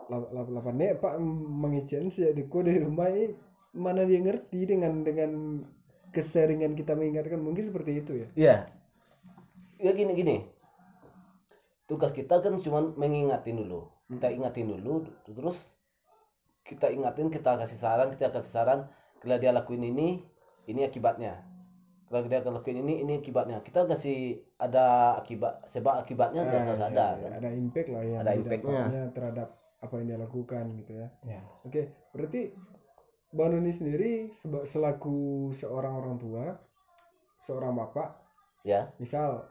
lap- 0.09 0.51
lapan 0.51 0.75
nek 0.79 0.93
pak 1.03 1.15
mengicen 1.21 2.09
sih 2.09 2.33
di 2.33 2.49
di 2.49 2.79
rumah 2.81 3.09
ini 3.13 3.37
mana 3.77 4.09
dia 4.09 4.19
ngerti 4.25 4.65
dengan 4.65 5.05
dengan 5.05 5.61
keseringan 6.11 6.73
kita 6.73 6.93
mengingatkan 6.93 7.39
mungkin 7.39 7.63
seperti 7.63 8.01
itu 8.01 8.13
ya. 8.17 8.29
Iya. 8.35 8.57
Ya 9.79 9.91
gini 9.93 10.13
gini. 10.13 10.37
Tugas 11.87 12.13
kita 12.13 12.39
kan 12.39 12.61
cuma 12.61 12.85
mengingatin 12.95 13.57
dulu. 13.57 13.89
Kita 14.09 14.29
ingatin 14.29 14.69
dulu 14.69 15.05
terus 15.25 15.57
kita 16.65 16.93
ingatin, 16.93 17.33
kita 17.33 17.57
kasih 17.57 17.81
saran, 17.81 18.13
kita 18.13 18.29
kasih 18.29 18.53
saran 18.53 18.81
kalau 19.19 19.37
dia 19.37 19.53
lakuin 19.53 19.83
ini, 19.83 20.21
ini 20.67 20.85
akibatnya. 20.85 21.41
Kalau 22.09 22.25
dia 22.25 22.41
lakuin 22.41 22.81
ini, 22.81 23.05
ini 23.05 23.21
akibatnya. 23.21 23.61
Kita 23.61 23.85
kasih 23.85 24.37
ada 24.57 25.17
akibat 25.17 25.65
sebab 25.65 26.01
akibatnya 26.01 26.45
Ah, 26.45 26.49
harus 26.51 26.77
iya, 26.77 26.89
ada 26.89 27.07
iya. 27.09 27.21
kan. 27.25 27.31
ada 27.37 27.49
impact 27.53 27.89
lah 27.89 28.03
yang 28.05 28.21
Ada 28.21 28.33
impact-nya. 28.37 28.73
didampaknya 28.73 29.05
terhadap 29.13 29.49
apa 29.79 29.93
yang 29.95 30.07
dia 30.11 30.19
lakukan 30.19 30.65
gitu 30.75 30.93
ya 30.93 31.07
Ya. 31.23 31.41
oke 31.63 31.83
berarti 32.11 32.51
Bang 33.29 33.53
Nuni 33.53 33.73
sendiri 33.73 34.33
selaku 34.65 35.51
seorang 35.53 35.95
orang 36.01 36.17
tua 36.17 36.45
seorang 37.45 37.77
bapak 37.77 38.29
Ya. 38.67 38.91
misal 38.99 39.47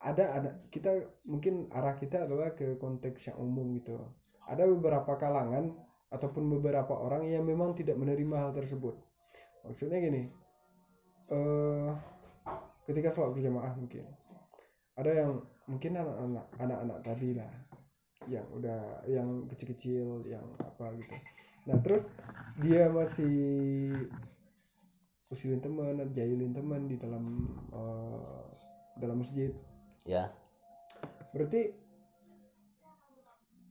ada 0.00 0.24
ada 0.36 0.50
kita 0.68 0.90
mungkin 1.24 1.68
arah 1.72 1.96
kita 1.96 2.28
adalah 2.28 2.52
ke 2.52 2.76
konteks 2.76 3.32
yang 3.32 3.40
umum 3.40 3.72
gitu. 3.72 3.96
Ada 4.44 4.68
beberapa 4.68 5.16
kalangan 5.16 5.72
ataupun 6.12 6.52
beberapa 6.58 6.92
orang 6.92 7.24
yang 7.24 7.44
memang 7.48 7.72
tidak 7.72 7.96
menerima 7.96 8.36
hal 8.36 8.52
tersebut. 8.52 9.00
Maksudnya 9.64 10.00
gini 10.04 10.28
eh 11.32 11.90
ketika 12.84 13.08
sholat 13.08 13.32
berjamaah 13.32 13.72
mungkin 13.80 14.04
ada 14.92 15.08
yang 15.08 15.40
mungkin 15.64 15.96
anak-anak 15.96 16.46
anak-anak 16.60 16.98
tadi 17.00 17.32
lah 17.32 17.52
yang 18.28 18.44
udah 18.52 19.04
yang 19.08 19.48
kecil-kecil 19.48 20.20
yang 20.28 20.44
apa 20.60 20.92
gitu. 21.00 21.16
Nah 21.64 21.80
terus 21.80 22.04
dia 22.62 22.90
masih 22.96 23.34
usilin 25.32 25.58
teman 25.58 25.98
jailin 26.14 26.54
teman 26.54 26.86
di 26.86 26.94
dalam 27.00 27.24
eh, 27.74 28.44
dalam 29.00 29.18
masjid 29.18 29.50
Ya. 30.04 30.28
berarti 31.32 31.72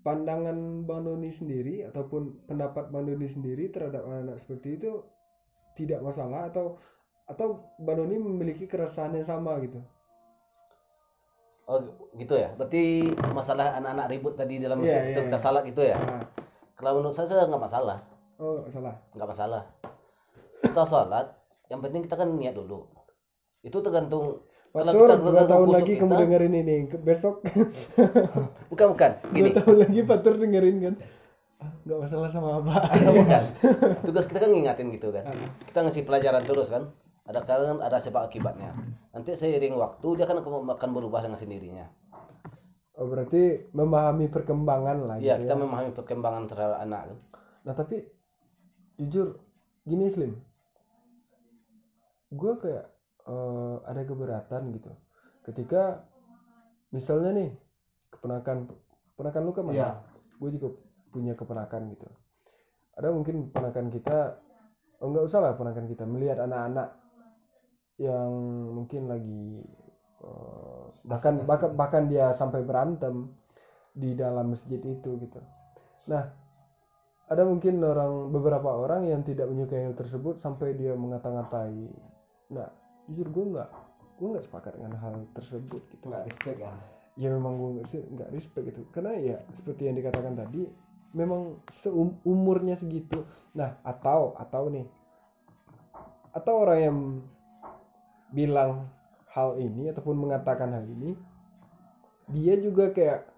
pandangan 0.02 0.82
Bang 0.84 1.06
Doni 1.06 1.30
sendiri 1.30 1.86
ataupun 1.86 2.50
pendapat 2.50 2.90
Bang 2.90 3.06
Doni 3.06 3.30
sendiri 3.30 3.70
terhadap 3.70 4.04
anak-anak 4.04 4.42
seperti 4.42 4.82
itu 4.82 5.06
tidak 5.78 6.02
masalah 6.02 6.50
atau 6.50 6.82
atau 7.30 7.62
Bang 7.78 8.02
Doni 8.02 8.18
memiliki 8.18 8.66
keresahan 8.66 9.14
yang 9.14 9.24
sama 9.24 9.62
gitu 9.62 9.80
Oh 11.64 11.80
gitu 12.20 12.36
ya. 12.36 12.52
Berarti 12.60 13.08
masalah 13.32 13.80
anak-anak 13.80 14.12
ribut 14.12 14.36
tadi 14.36 14.60
dalam 14.60 14.84
masjid 14.84 15.16
itu 15.16 15.20
iya, 15.24 15.28
kita 15.32 15.40
iya. 15.40 15.46
salat 15.48 15.64
gitu 15.64 15.80
ya. 15.80 15.96
nah, 15.96 16.28
Kalau 16.76 17.00
menurut 17.00 17.16
saya 17.16 17.48
nggak 17.48 17.64
masalah, 17.64 18.04
oh 18.44 18.60
nggak 18.60 18.74
salah 18.74 18.96
nggak 19.10 19.30
masalah. 19.30 19.64
Kita 20.60 20.84
salat, 20.84 21.28
yang 21.68 21.80
penting 21.80 22.04
kita 22.04 22.16
kan 22.16 22.28
niat 22.30 22.52
dulu. 22.54 22.84
Itu 23.62 23.80
tergantung 23.80 24.44
Fatur 24.70 24.90
kita 25.06 25.16
dua 25.16 25.32
tergantung 25.38 25.48
tahun 25.48 25.68
lagi 25.72 25.86
kita- 25.88 26.02
kamu 26.02 26.14
dengerin 26.18 26.54
ini 26.58 26.76
besok 26.98 27.36
Bukan 28.74 28.86
bukan, 28.90 29.12
gini. 29.30 29.54
dua 29.54 29.62
tahun 29.62 29.78
lagi 29.80 30.00
Fatur 30.02 30.34
dengerin 30.36 30.78
kan 30.82 30.96
"Ah, 31.60 31.72
nggak 31.86 32.00
masalah 32.00 32.28
sama 32.28 32.60
apa 32.60 32.76
bukan. 33.22 33.44
Tugas 34.02 34.26
kita 34.26 34.40
kan 34.40 34.50
ngingatin 34.50 34.88
gitu 34.90 35.08
kan. 35.10 35.24
Kita 35.64 35.80
ngasih 35.80 36.04
pelajaran 36.04 36.44
terus 36.44 36.68
kan. 36.68 36.90
Ada 37.24 37.40
kan 37.40 37.80
ada 37.80 37.98
sebab 37.98 38.28
akibatnya. 38.28 38.76
Nanti 39.10 39.32
seiring 39.32 39.72
waktu 39.74 40.08
dia 40.18 40.26
kan 40.26 40.36
akan 40.38 40.68
akan 40.70 40.90
berubah 40.92 41.22
dengan 41.22 41.38
sendirinya. 41.38 41.88
oh 42.94 43.10
berarti 43.10 43.74
memahami 43.74 44.30
perkembangan 44.30 44.98
lah 45.02 45.18
Iya, 45.18 45.42
gitu 45.42 45.50
kita 45.50 45.56
ya. 45.56 45.60
memahami 45.60 45.92
perkembangan 45.92 46.44
terhadap 46.46 46.78
anak 46.78 47.02
kan. 47.10 47.18
Nah 47.64 47.74
tapi 47.74 48.06
jujur 49.04 49.44
gini 49.84 50.08
Slim, 50.08 50.40
gue 52.32 52.54
kayak 52.60 52.86
eh, 53.28 53.76
ada 53.84 54.02
keberatan 54.08 54.72
gitu. 54.72 54.92
Ketika 55.44 56.08
misalnya 56.96 57.36
nih 57.36 57.50
keponakan 58.08 58.72
keponakan 59.14 59.42
lu 59.44 59.52
kan 59.52 59.64
mana? 59.68 59.76
Iya. 59.76 59.90
Gue 60.40 60.50
juga 60.56 60.68
punya 61.12 61.34
keponakan 61.36 61.92
gitu. 61.92 62.08
Ada 62.96 63.12
mungkin 63.12 63.52
keponakan 63.52 63.92
kita, 63.92 64.40
oh 65.04 65.08
nggak 65.12 65.26
usah 65.28 65.40
lah 65.44 65.52
keponakan 65.58 65.86
kita 65.92 66.08
melihat 66.08 66.48
anak-anak 66.48 66.96
yang 68.00 68.32
mungkin 68.72 69.12
lagi 69.12 69.68
eh, 70.24 70.84
bahkan 71.04 71.44
bahkan 71.44 71.76
bahkan 71.76 72.04
dia 72.08 72.32
sampai 72.32 72.64
berantem 72.64 73.36
di 73.94 74.16
dalam 74.16 74.56
masjid 74.56 74.80
itu 74.80 75.20
gitu. 75.20 75.40
Nah 76.10 76.43
ada 77.32 77.48
mungkin 77.48 77.80
orang 77.80 78.30
beberapa 78.30 78.70
orang 78.76 79.08
yang 79.08 79.24
tidak 79.24 79.48
menyukai 79.48 79.88
hal 79.88 79.96
tersebut 79.96 80.44
sampai 80.44 80.76
dia 80.76 80.92
mengata-ngatai. 80.94 81.88
Nah 82.52 82.68
jujur 83.08 83.28
gue 83.32 83.46
nggak 83.56 83.70
gue 84.20 84.28
nggak 84.38 84.46
sepakat 84.46 84.76
dengan 84.76 84.94
hal 85.00 85.16
tersebut 85.32 85.82
gitu. 85.88 86.04
Nggak 86.08 86.24
respect 86.28 86.60
ya 86.60 86.74
ya 87.14 87.30
memang 87.30 87.54
gue 87.62 87.70
nggak 87.80 87.88
sih- 87.88 88.08
nggak 88.08 88.30
respect 88.34 88.66
gitu. 88.74 88.82
Karena 88.92 89.16
ya 89.16 89.38
seperti 89.56 89.88
yang 89.88 89.96
dikatakan 89.96 90.36
tadi 90.36 90.68
memang 91.16 91.64
seumurnya 91.72 92.76
segitu. 92.76 93.24
Nah 93.56 93.80
atau 93.88 94.36
atau 94.36 94.68
nih 94.68 94.86
atau 96.34 96.54
orang 96.66 96.80
yang 96.82 96.98
bilang 98.34 98.90
hal 99.30 99.56
ini 99.62 99.94
ataupun 99.94 100.18
mengatakan 100.18 100.74
hal 100.74 100.86
ini 100.90 101.14
dia 102.34 102.58
juga 102.58 102.90
kayak 102.90 103.30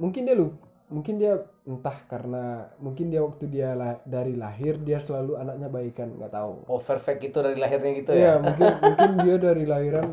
mungkin 0.00 0.26
dia 0.26 0.34
lu 0.34 0.50
mungkin 0.90 1.22
dia 1.22 1.38
entah 1.70 1.96
karena 2.12 2.44
mungkin 2.84 3.06
dia 3.12 3.20
waktu 3.28 3.44
dia 3.54 3.68
lah, 3.80 3.92
dari 4.14 4.34
lahir 4.44 4.74
dia 4.88 4.98
selalu 5.06 5.32
anaknya 5.42 5.68
baikan 5.76 6.08
nggak 6.18 6.32
tahu. 6.38 6.52
Oh 6.72 6.80
perfect 6.90 7.20
itu 7.28 7.38
dari 7.46 7.56
lahirnya 7.62 7.90
gitu 8.00 8.10
Iya 8.10 8.32
ya. 8.34 8.42
mungkin 8.42 8.66
mungkin 8.86 9.10
dia 9.24 9.36
dari 9.46 9.64
lahiran 9.72 10.08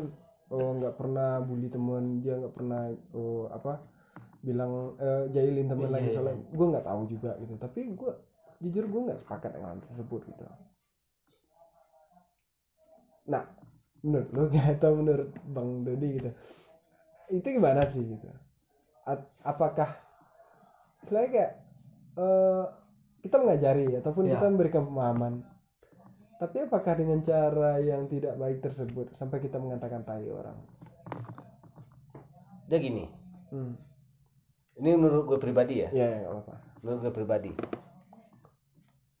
oh 0.54 0.70
nggak 0.78 0.94
pernah 1.00 1.30
bully 1.44 1.68
teman 1.68 2.04
dia 2.24 2.34
nggak 2.40 2.54
pernah 2.56 2.82
oh 3.12 3.50
apa 3.50 3.72
bilang 4.46 4.72
eh, 5.02 5.24
jahilin 5.34 5.66
teman 5.68 5.90
lagi 5.90 6.08
soalnya 6.14 6.36
gue 6.58 6.66
nggak 6.72 6.86
tahu 6.86 7.02
juga 7.12 7.30
gitu 7.42 7.54
tapi 7.58 7.80
gue 8.00 8.12
jujur 8.62 8.84
gue 8.92 9.00
nggak 9.10 9.20
sepakat 9.22 9.50
dengan 9.54 9.68
hal 9.76 9.80
tersebut 9.90 10.20
gitu. 10.30 10.42
Nah 13.28 13.44
menurut 14.06 14.30
lo 14.34 14.42
atau 14.74 14.92
menurut 14.94 15.30
bang 15.50 15.68
Dodi 15.86 16.08
gitu 16.22 16.30
itu 17.28 17.48
gimana 17.60 17.82
sih 17.84 18.02
gitu? 18.04 18.26
A- 19.04 19.28
apakah 19.44 19.90
selain 21.06 21.30
kayak 21.30 21.52
eh, 22.18 22.64
kita 23.22 23.36
mengajari 23.38 23.86
ataupun 23.98 24.26
Ya. 24.26 24.38
kita 24.38 24.46
memberikan 24.50 24.82
pemahaman 24.86 25.42
tapi 26.38 26.62
apakah 26.62 26.94
dengan 26.94 27.18
cara 27.18 27.82
yang 27.82 28.06
tidak 28.06 28.38
baik 28.38 28.62
tersebut 28.62 29.10
sampai 29.10 29.42
kita 29.42 29.58
mengatakan 29.58 30.06
tai 30.06 30.30
orang? 30.30 30.54
Dia 32.70 32.78
gini. 32.78 33.10
Hmm. 33.50 33.74
Ini 34.78 34.94
menurut 34.94 35.26
gue 35.26 35.38
pribadi 35.42 35.82
ya. 35.82 35.90
Ya, 35.90 36.06
ya 36.06 36.16
nggak 36.22 36.30
apa-apa. 36.30 36.54
Menurut 36.86 36.98
gue 37.02 37.12
pribadi. 37.12 37.52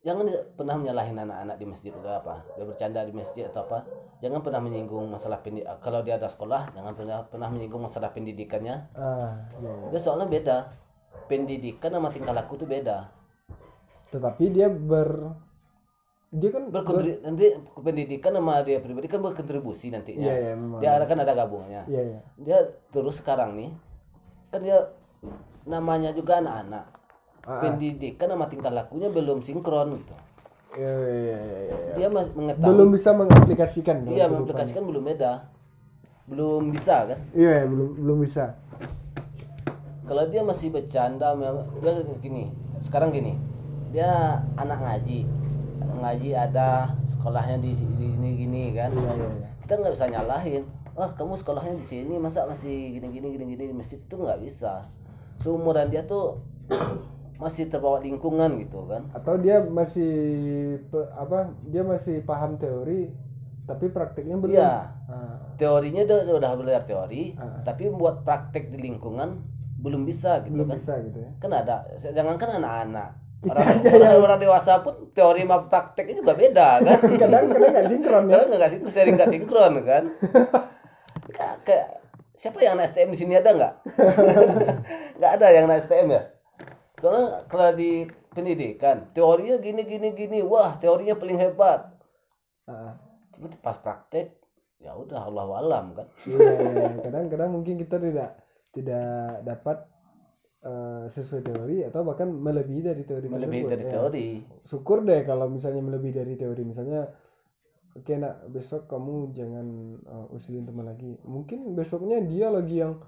Jangan 0.06 0.30
pernah 0.54 0.78
menyalahin 0.78 1.18
anak-anak 1.18 1.58
di 1.58 1.66
masjid 1.66 1.90
atau 1.90 2.22
apa. 2.22 2.46
Dia 2.54 2.64
bercanda 2.70 3.02
di 3.02 3.10
masjid 3.10 3.50
atau 3.50 3.66
apa. 3.66 3.82
Jangan 4.22 4.38
pernah 4.38 4.62
menyinggung 4.62 5.10
masalah 5.10 5.42
pendidikan. 5.42 5.74
Kalau 5.82 6.06
dia 6.06 6.22
ada 6.22 6.30
sekolah, 6.30 6.70
jangan 6.70 6.94
pernah 6.94 7.26
pernah 7.26 7.50
menyinggung 7.50 7.82
masalah 7.82 8.14
pendidikannya. 8.14 8.94
Ah, 8.94 9.42
ya, 9.58 9.74
ya. 9.74 9.86
Dia 9.90 10.00
soalnya 10.00 10.30
beda. 10.30 10.70
Pendidikan 11.28 11.92
sama 11.92 12.08
tingkah 12.08 12.32
laku 12.32 12.56
itu 12.56 12.64
beda. 12.64 13.12
Tetapi 14.08 14.44
dia 14.48 14.68
ber 14.72 15.36
dia 16.28 16.52
kan 16.52 16.68
ber, 16.68 16.84
Berkontri- 16.84 17.24
nanti 17.24 17.56
pendidikan 17.80 18.36
sama 18.36 18.60
dia 18.60 18.84
pribadi 18.84 19.08
kan 19.08 19.20
berkontribusi 19.24 19.88
nantinya. 19.88 20.28
Iya, 20.28 20.34
iya, 20.36 20.52
memang. 20.56 20.80
Dia 20.80 20.90
ada 21.00 21.04
kan 21.08 21.18
ada 21.20 21.32
gabungnya. 21.32 21.88
Iya, 21.88 22.02
iya. 22.04 22.20
Dia 22.36 22.58
terus 22.92 23.20
sekarang 23.20 23.56
nih 23.56 23.72
kan 24.52 24.60
dia 24.60 24.92
namanya 25.64 26.12
juga 26.12 26.40
anak-anak. 26.40 26.84
Ah, 27.48 27.64
Pendidikan 27.64 28.28
sama 28.28 28.44
tingkah 28.48 28.68
lakunya 28.68 29.08
belum 29.08 29.40
sinkron 29.40 29.96
gitu. 29.96 30.16
Iya, 30.76 30.84
iya, 31.00 31.08
iya, 31.08 31.38
iya, 31.40 31.60
iya. 31.64 31.94
Dia 31.96 32.08
masih 32.12 32.32
mengetahui 32.36 32.68
Belum 32.68 32.88
bisa 32.92 33.10
mengaplikasikan. 33.16 33.96
Iya, 34.04 34.24
mengaplikasikan 34.28 34.84
belum 34.84 35.04
beda. 35.08 35.32
Belum 36.28 36.62
bisa 36.68 37.08
kan? 37.08 37.18
Iya, 37.32 37.64
iya, 37.64 37.66
belum 37.68 37.88
belum 38.04 38.18
bisa. 38.20 38.52
Kalau 40.08 40.24
dia 40.26 40.40
masih 40.40 40.72
bercanda, 40.72 41.36
memang- 41.36 41.68
dia 41.78 41.92
gini. 42.18 42.48
Sekarang 42.80 43.12
gini, 43.12 43.36
dia 43.90 44.08
anak 44.56 44.80
ngaji, 44.80 45.28
anak 45.78 45.98
ngaji 46.00 46.28
ada 46.32 46.88
sekolahnya 47.06 47.60
di 47.60 47.76
di 47.76 48.06
ini 48.10 48.30
gini 48.38 48.62
kan. 48.72 48.88
Iya, 48.88 49.12
iya, 49.12 49.28
iya. 49.36 49.48
Kita 49.60 49.76
nggak 49.76 49.92
bisa 49.92 50.06
nyalahin. 50.08 50.62
Wah, 50.96 51.12
kamu 51.12 51.36
sekolahnya 51.36 51.76
di 51.76 51.84
sini, 51.84 52.14
masa 52.16 52.42
masih 52.42 52.96
gini 52.96 53.12
gini 53.12 53.28
gini 53.30 53.44
gini 53.46 53.64
di 53.68 53.76
masjid 53.76 54.00
itu 54.00 54.14
nggak 54.14 54.40
bisa. 54.40 54.82
Seumuran 55.36 55.86
dia 55.86 56.02
tuh 56.02 56.40
masih 57.38 57.68
terbawa 57.68 58.00
lingkungan 58.00 58.58
gitu 58.58 58.88
kan. 58.88 59.06
Atau 59.12 59.38
dia 59.38 59.60
masih 59.60 60.10
apa? 61.12 61.52
Dia 61.64 61.84
masih 61.84 62.24
paham 62.24 62.56
teori 62.56 63.12
tapi 63.62 63.92
prakteknya 63.92 64.40
belum. 64.40 64.56
Iya. 64.56 64.74
Ah, 65.04 65.36
Teorinya 65.54 66.00
udah 66.02 66.18
udah 66.32 66.50
belajar 66.54 66.82
teori, 66.86 67.34
Ah. 67.34 67.60
tapi 67.62 67.90
buat 67.90 68.22
praktek 68.22 68.70
di 68.70 68.78
lingkungan 68.80 69.42
belum 69.78 70.02
bisa 70.02 70.42
gitu 70.42 70.58
belum 70.58 70.68
kan. 70.74 70.76
bisa 70.76 70.92
gitu 71.06 71.18
ya. 71.22 71.30
kan 71.38 71.50
ada 71.54 71.76
jangankan 72.02 72.58
anak-anak. 72.58 73.10
Orang, 73.46 73.86
orang, 73.86 74.14
orang 74.18 74.38
dewasa 74.42 74.82
pun 74.82 75.14
teori 75.14 75.46
sama 75.46 75.70
prakteknya 75.70 76.18
juga 76.18 76.34
beda 76.34 76.82
kan? 76.82 76.98
Kadang-kadang 77.22 77.70
nggak 77.70 77.86
sinkron 77.86 78.26
ya. 78.26 78.30
kadang 78.34 78.48
nggak 78.50 78.72
sinkron 78.74 78.90
sering 78.90 79.14
nggak 79.14 79.30
sinkron 79.30 79.72
kan? 79.86 80.04
Siapa 82.42 82.58
yang 82.58 82.74
anak 82.74 82.90
STM 82.90 83.14
di 83.14 83.18
sini 83.18 83.38
ada 83.38 83.54
nggak? 83.54 83.74
Nggak 85.22 85.32
ada 85.38 85.46
yang 85.54 85.70
anak 85.70 85.86
STM 85.86 86.18
ya? 86.18 86.22
Soalnya 86.98 87.46
kalau 87.46 87.70
di 87.78 88.10
pendidikan 88.34 89.06
teorinya 89.14 89.54
gini 89.62 89.86
gini 89.86 90.08
gini 90.18 90.38
wah 90.42 90.74
teorinya 90.82 91.14
paling 91.14 91.38
hebat. 91.38 91.94
Ah, 92.66 92.98
tapi 93.30 93.54
pas 93.62 93.78
praktek 93.78 94.34
ya 94.82 94.98
udah 94.98 95.30
Allah 95.30 95.46
alam 95.62 95.94
kan? 95.94 96.06
Iya, 96.26 96.38
iya, 96.42 96.70
iya. 96.74 96.90
kadang-kadang 97.06 97.50
mungkin 97.54 97.74
kita 97.78 98.02
tidak 98.02 98.34
tidak 98.78 99.42
dapat 99.42 99.78
eh, 100.62 101.04
sesuai 101.10 101.42
teori 101.42 101.78
atau 101.86 102.06
bahkan 102.06 102.30
melebihi 102.30 102.82
dari 102.86 103.02
teori 103.02 103.26
lebih 103.26 103.38
tersebut, 103.42 103.70
dari 103.70 103.84
ya. 103.84 103.90
teori 103.94 104.28
Syukur 104.62 105.02
deh 105.02 105.20
kalau 105.26 105.46
misalnya 105.50 105.82
melebihi 105.82 106.14
dari 106.14 106.34
teori 106.38 106.62
misalnya 106.62 107.10
oke 107.98 108.12
nak 108.14 108.46
besok 108.50 108.86
kamu 108.86 109.34
jangan 109.34 109.66
eh, 109.98 110.34
usilin 110.34 110.62
teman 110.66 110.86
lagi. 110.86 111.18
Mungkin 111.26 111.74
besoknya 111.74 112.22
dia 112.22 112.48
lagi 112.48 112.78
yang 112.78 113.02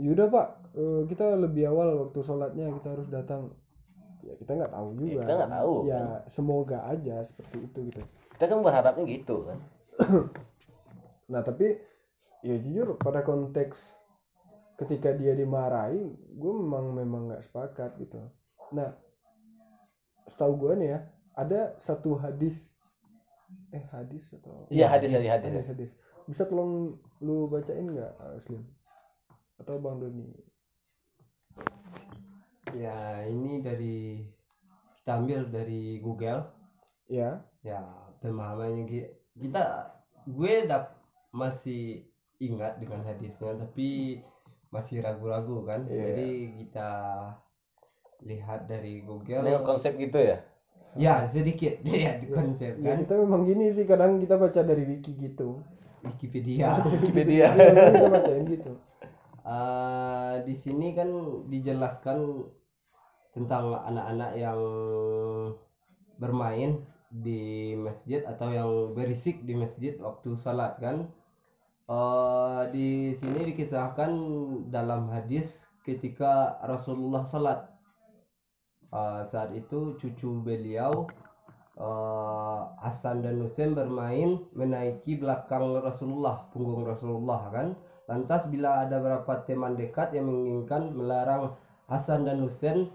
yaudah 0.00 0.26
pak 0.32 0.46
eh, 0.74 1.02
kita 1.06 1.36
lebih 1.36 1.70
awal 1.70 2.08
waktu 2.08 2.18
sholatnya 2.24 2.72
kita 2.80 2.88
harus 2.96 3.08
datang. 3.12 3.52
Ya 4.24 4.32
kita 4.40 4.56
nggak 4.56 4.72
tahu 4.72 4.88
juga. 4.96 5.20
kita 5.20 5.32
nggak 5.36 5.52
tahu, 5.52 5.74
Ya 5.84 6.02
semoga 6.32 6.78
aja 6.88 7.20
seperti 7.20 7.60
itu 7.60 7.78
gitu. 7.92 8.00
kita 8.34 8.48
kan 8.48 8.58
berharapnya 8.64 9.04
gitu 9.04 9.44
kan 9.44 9.58
Nah 11.32 11.44
tapi 11.44 11.76
ya 12.40 12.56
jujur 12.60 12.96
pada 13.00 13.20
konteks 13.20 13.96
ketika 14.74 15.14
dia 15.14 15.32
dimarahi, 15.32 16.02
gue 16.34 16.52
memang 16.54 16.90
memang 16.92 17.22
nggak 17.30 17.42
sepakat 17.42 17.94
gitu. 17.98 18.18
Nah 18.72 18.94
setahu 20.24 20.56
gue 20.56 20.72
nih 20.76 20.88
ya 20.94 21.00
ada 21.34 21.60
satu 21.76 22.16
hadis 22.16 22.72
eh 23.70 23.84
hadis 23.92 24.32
atau 24.34 24.66
Iya, 24.66 24.88
hadis, 24.88 25.12
hadis, 25.12 25.30
hadis. 25.30 25.52
hadis, 25.52 25.68
hadis. 25.68 25.90
Bisa 26.24 26.48
tolong 26.48 26.96
lu 27.20 27.46
bacain 27.46 27.84
nggak 27.84 28.12
uh, 28.18 28.38
Slim 28.40 28.64
atau 29.60 29.78
Bang 29.78 30.00
Doni? 30.00 30.26
ya 32.74 33.22
ini 33.22 33.62
dari 33.62 34.18
kita 34.98 35.22
ambil 35.22 35.46
dari 35.46 36.02
Google 36.02 36.42
ya 37.06 37.38
ya 37.62 37.78
pemahamannya 38.18 38.82
ki- 38.88 39.12
kita 39.38 39.62
gue 40.26 40.66
dap 40.66 40.98
masih 41.30 42.02
ingat 42.40 42.82
dengan 42.82 43.04
hadisnya 43.04 43.54
tapi 43.54 44.18
masih 44.74 44.98
ragu-ragu 44.98 45.62
kan. 45.62 45.86
Iya. 45.86 46.02
jadi 46.10 46.28
kita 46.58 46.88
lihat 48.26 48.66
dari 48.66 49.06
Google. 49.06 49.46
Nengok 49.46 49.78
konsep 49.78 49.94
gitu 49.94 50.18
ya? 50.18 50.42
Ya 50.98 51.26
sedikit 51.30 51.82
ya 51.86 52.18
di 52.18 52.26
konsep 52.30 52.78
ya 52.78 52.94
kan. 52.94 53.02
kita 53.02 53.14
memang 53.18 53.42
gini 53.46 53.70
sih 53.70 53.86
kadang 53.86 54.18
kita 54.18 54.34
baca 54.34 54.60
dari 54.66 54.82
wiki 54.82 55.14
gitu. 55.14 55.62
Wikipedia. 56.02 56.82
Wikipedia. 56.98 57.48
Iya, 57.54 57.94
kita 57.94 58.08
bacain 58.10 58.44
gitu. 58.50 58.72
Eh, 59.44 60.34
di 60.42 60.54
sini 60.56 60.96
kan 60.96 61.08
dijelaskan 61.46 62.18
tentang 63.36 63.76
anak-anak 63.76 64.30
yang 64.38 64.60
bermain 66.16 66.86
di 67.10 67.74
masjid 67.78 68.22
atau 68.26 68.50
yang 68.50 68.70
berisik 68.94 69.42
di 69.42 69.54
masjid 69.54 69.94
waktu 70.02 70.34
salat 70.34 70.78
kan 70.82 71.10
Eh, 71.84 72.62
di 72.72 73.12
sini 73.20 73.52
dikisahkan 73.52 74.10
dalam 74.72 75.12
hadis 75.12 75.60
ketika 75.84 76.56
Rasulullah 76.64 77.24
salat 77.28 77.74
Eh, 78.94 79.22
saat 79.26 79.50
itu 79.58 79.98
cucu 79.98 80.38
beliau 80.38 81.10
eh, 81.74 82.60
Hasan 82.78 83.26
dan 83.26 83.42
Husain 83.42 83.74
bermain 83.74 84.38
menaiki 84.54 85.18
belakang 85.18 85.82
Rasulullah 85.82 86.46
punggung 86.54 86.86
Rasulullah 86.86 87.50
kan 87.50 87.74
Lantas 88.04 88.46
bila 88.46 88.84
ada 88.84 89.00
beberapa 89.00 89.42
teman 89.42 89.74
dekat 89.74 90.12
yang 90.14 90.28
menginginkan 90.28 90.92
melarang 90.92 91.56
Hasan 91.88 92.28
dan 92.28 92.36
Husain, 92.44 92.92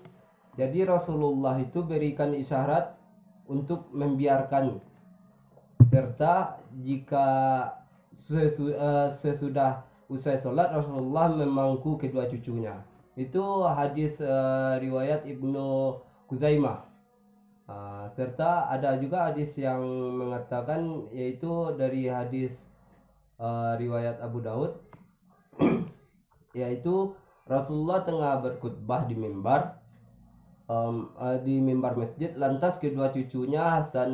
jadi 0.54 0.86
Rasulullah 0.86 1.58
itu 1.58 1.82
berikan 1.82 2.30
isyarat 2.30 2.94
untuk 3.50 3.90
membiarkan. 3.90 4.78
Serta 5.90 6.62
jika 6.78 7.26
sesu- 8.28 8.76
eh, 8.76 9.10
sesudah 9.22 9.84
usai 10.10 10.38
sholat 10.42 10.74
Rasulullah 10.74 11.30
memangku 11.32 11.96
kedua 12.02 12.26
cucunya. 12.32 12.76
Itu 13.16 13.66
hadis 13.66 14.20
eh, 14.22 14.74
riwayat 14.84 15.26
Ibnu 15.28 15.68
Kuzaimah. 16.30 16.90
Ah, 17.70 18.10
serta 18.18 18.66
ada 18.74 18.98
juga 18.98 19.30
hadis 19.30 19.54
yang 19.62 19.86
mengatakan 20.18 21.06
yaitu 21.14 21.70
dari 21.78 22.10
hadis 22.10 22.66
eh, 23.38 23.74
riwayat 23.78 24.18
Abu 24.26 24.42
Daud 24.42 24.74
yaitu 26.60 27.14
Rasulullah 27.46 28.02
tengah 28.06 28.42
berkhutbah 28.42 29.06
di 29.06 29.14
mimbar 29.14 29.78
em, 30.70 30.96
eh, 31.26 31.38
di 31.46 31.56
mimbar 31.62 31.94
masjid 31.98 32.34
lantas 32.38 32.82
kedua 32.82 33.14
cucunya 33.14 33.64
Hasan 33.82 34.12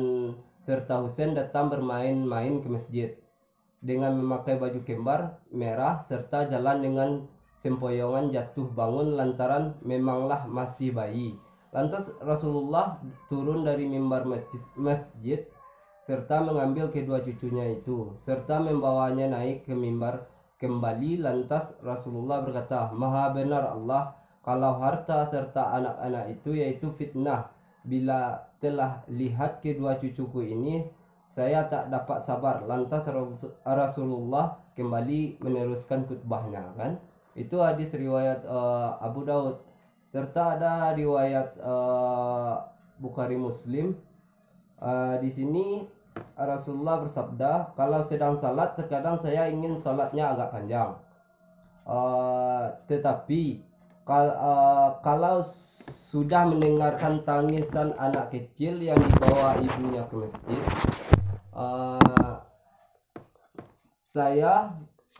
serta 0.66 1.00
Husain 1.04 1.32
datang 1.32 1.72
bermain-main 1.72 2.60
ke 2.60 2.68
masjid 2.68 3.10
dengan 3.80 4.16
memakai 4.16 4.56
baju 4.56 4.80
kembar 4.82 5.40
merah 5.52 6.00
serta 6.04 6.48
jalan 6.48 6.82
dengan 6.82 7.10
sempoyongan 7.60 8.30
jatuh 8.30 8.68
bangun 8.72 9.16
lantaran 9.16 9.74
memanglah 9.82 10.44
masih 10.46 10.92
bayi. 10.92 11.36
Lantas 11.74 12.08
Rasulullah 12.22 12.96
turun 13.28 13.66
dari 13.66 13.84
mimbar 13.84 14.24
masjid- 14.78 15.44
serta 16.06 16.38
mengambil 16.38 16.94
kedua 16.94 17.18
cucunya 17.18 17.66
itu 17.74 18.14
serta 18.22 18.62
membawanya 18.62 19.34
naik 19.34 19.66
ke 19.66 19.74
mimbar 19.74 20.30
kembali. 20.62 21.18
Lantas 21.18 21.74
Rasulullah 21.82 22.46
berkata 22.46 22.94
maha 22.94 23.34
benar 23.34 23.74
Allah 23.74 24.14
kalau 24.46 24.78
harta 24.78 25.26
serta 25.26 25.74
anak-anak 25.74 26.38
itu 26.38 26.54
yaitu 26.54 26.94
fitnah. 26.94 27.50
Bila 27.82 28.46
telah 28.62 29.02
lihat 29.10 29.62
kedua 29.62 29.98
cucuku 29.98 30.46
ini 30.46 30.86
saya 31.36 31.68
tak 31.68 31.92
dapat 31.92 32.24
sabar. 32.24 32.64
Lantas 32.64 33.04
Rasul- 33.04 33.52
Rasulullah 33.60 34.56
kembali 34.72 35.36
meneruskan 35.44 36.08
khutbahnya 36.08 36.72
kan? 36.72 36.96
Itu 37.36 37.60
hadis 37.60 37.92
riwayat 37.92 38.48
eh, 38.48 38.90
Abu 39.04 39.28
Daud. 39.28 39.60
Serta 40.08 40.56
ada 40.56 40.96
riwayat 40.96 41.60
eh, 41.60 42.54
Bukhari 42.96 43.36
Muslim. 43.36 44.00
Eh, 44.80 45.14
di 45.20 45.28
sini 45.28 45.84
Rasulullah 46.32 47.04
bersabda, 47.04 47.76
kalau 47.76 48.00
sedang 48.00 48.40
salat 48.40 48.72
terkadang 48.72 49.20
saya 49.20 49.52
ingin 49.52 49.76
salatnya 49.76 50.32
agak 50.32 50.56
panjang. 50.56 50.96
Eh, 51.84 52.64
tetapi 52.88 53.60
kal- 54.08 54.40
eh, 54.40 54.90
kalau 55.04 55.44
sudah 55.44 56.48
mendengarkan 56.48 57.20
tangisan 57.28 57.92
anak 58.00 58.32
kecil 58.32 58.80
yang 58.80 58.96
dibawa 58.96 59.60
ibunya 59.60 60.00
ke 60.08 60.16
masjid, 60.16 60.62
eh, 61.56 62.34
saya 64.04 64.52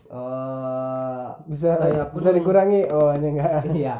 eh, 0.08 1.26
bisa 1.48 1.70
Saya 1.80 2.04
pun- 2.08 2.16
bisa 2.20 2.30
dikurangi 2.36 2.80
oh 2.92 3.08
hanya 3.08 3.28
enggak 3.32 3.52
Iya, 3.82 3.96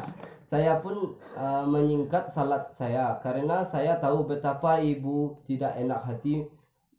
saya 0.47 0.79
pun 0.79 1.19
uh, 1.35 1.65
menyingkat 1.67 2.31
salat 2.31 2.71
saya 2.71 3.19
karena 3.19 3.67
saya 3.67 3.99
tahu 3.99 4.31
betapa 4.31 4.79
ibu 4.79 5.43
tidak 5.43 5.75
enak 5.75 5.99
hati 6.07 6.47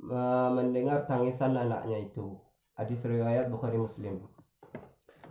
uh, 0.05 0.53
mendengar 0.53 1.09
tangisan 1.09 1.57
anaknya 1.57 1.96
itu. 1.96 2.37
Hadis 2.77 3.03
riwayat 3.09 3.48
Bukhari 3.48 3.81
Muslim. 3.81 4.20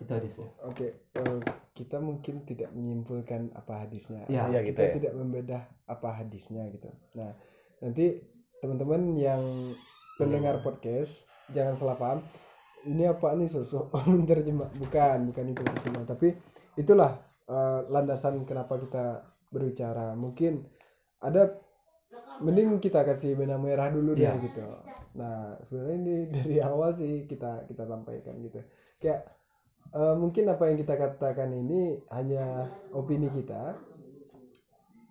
Itu 0.02 0.12
hadisnya. 0.12 0.50
Oke, 0.66 0.98
eh, 1.14 1.40
kita 1.78 2.02
mungkin 2.02 2.42
tidak 2.44 2.74
menyimpulkan 2.74 3.54
apa 3.54 3.86
hadisnya. 3.86 4.26
Ya, 4.28 4.50
iya 4.50 4.66
gitu 4.66 4.76
kita 4.76 4.82
ya. 4.82 4.94
tidak 4.98 5.14
membedah 5.14 5.62
apa 5.86 6.10
hadisnya 6.18 6.66
gitu. 6.74 6.90
Nah, 7.14 7.38
nanti 7.86 8.18
teman-teman 8.60 9.14
yang 9.14 9.42
pendengar 10.18 10.60
podcast 10.60 11.30
jangan 11.54 11.78
salah 11.78 11.96
paham. 11.96 12.20
Ini 12.84 13.14
apa 13.14 13.34
nih 13.36 13.50
sosok 13.50 13.94
menerjemah? 14.10 14.70
Bukan, 14.76 15.18
bukan 15.32 15.46
itu 15.52 15.62
semua. 15.82 16.04
Tapi 16.04 16.34
itulah 16.76 17.16
eh, 17.46 17.80
landasan 17.88 18.44
kenapa 18.44 18.78
kita 18.78 19.24
berbicara. 19.50 20.18
Mungkin 20.18 20.66
ada 21.22 21.58
mending 22.42 22.78
kita 22.78 23.02
kasih 23.02 23.34
benang 23.34 23.62
merah 23.62 23.90
dulu 23.90 24.14
deh 24.14 24.26
Iya. 24.26 24.38
gitu. 24.42 24.66
Nah, 25.18 25.58
sebenarnya 25.66 25.96
ini 25.98 26.16
dari 26.36 26.58
awal 26.62 26.94
sih 26.94 27.26
kita 27.26 27.66
kita 27.66 27.84
sampaikan 27.86 28.38
gitu. 28.42 28.62
Kayak 29.02 29.26
eh, 29.92 30.16
mungkin 30.16 30.48
apa 30.48 30.64
yang 30.70 30.78
kita 30.80 30.94
katakan 30.96 31.50
ini 31.52 31.98
hanya 32.14 32.72
opini 32.94 33.28
kita, 33.30 33.76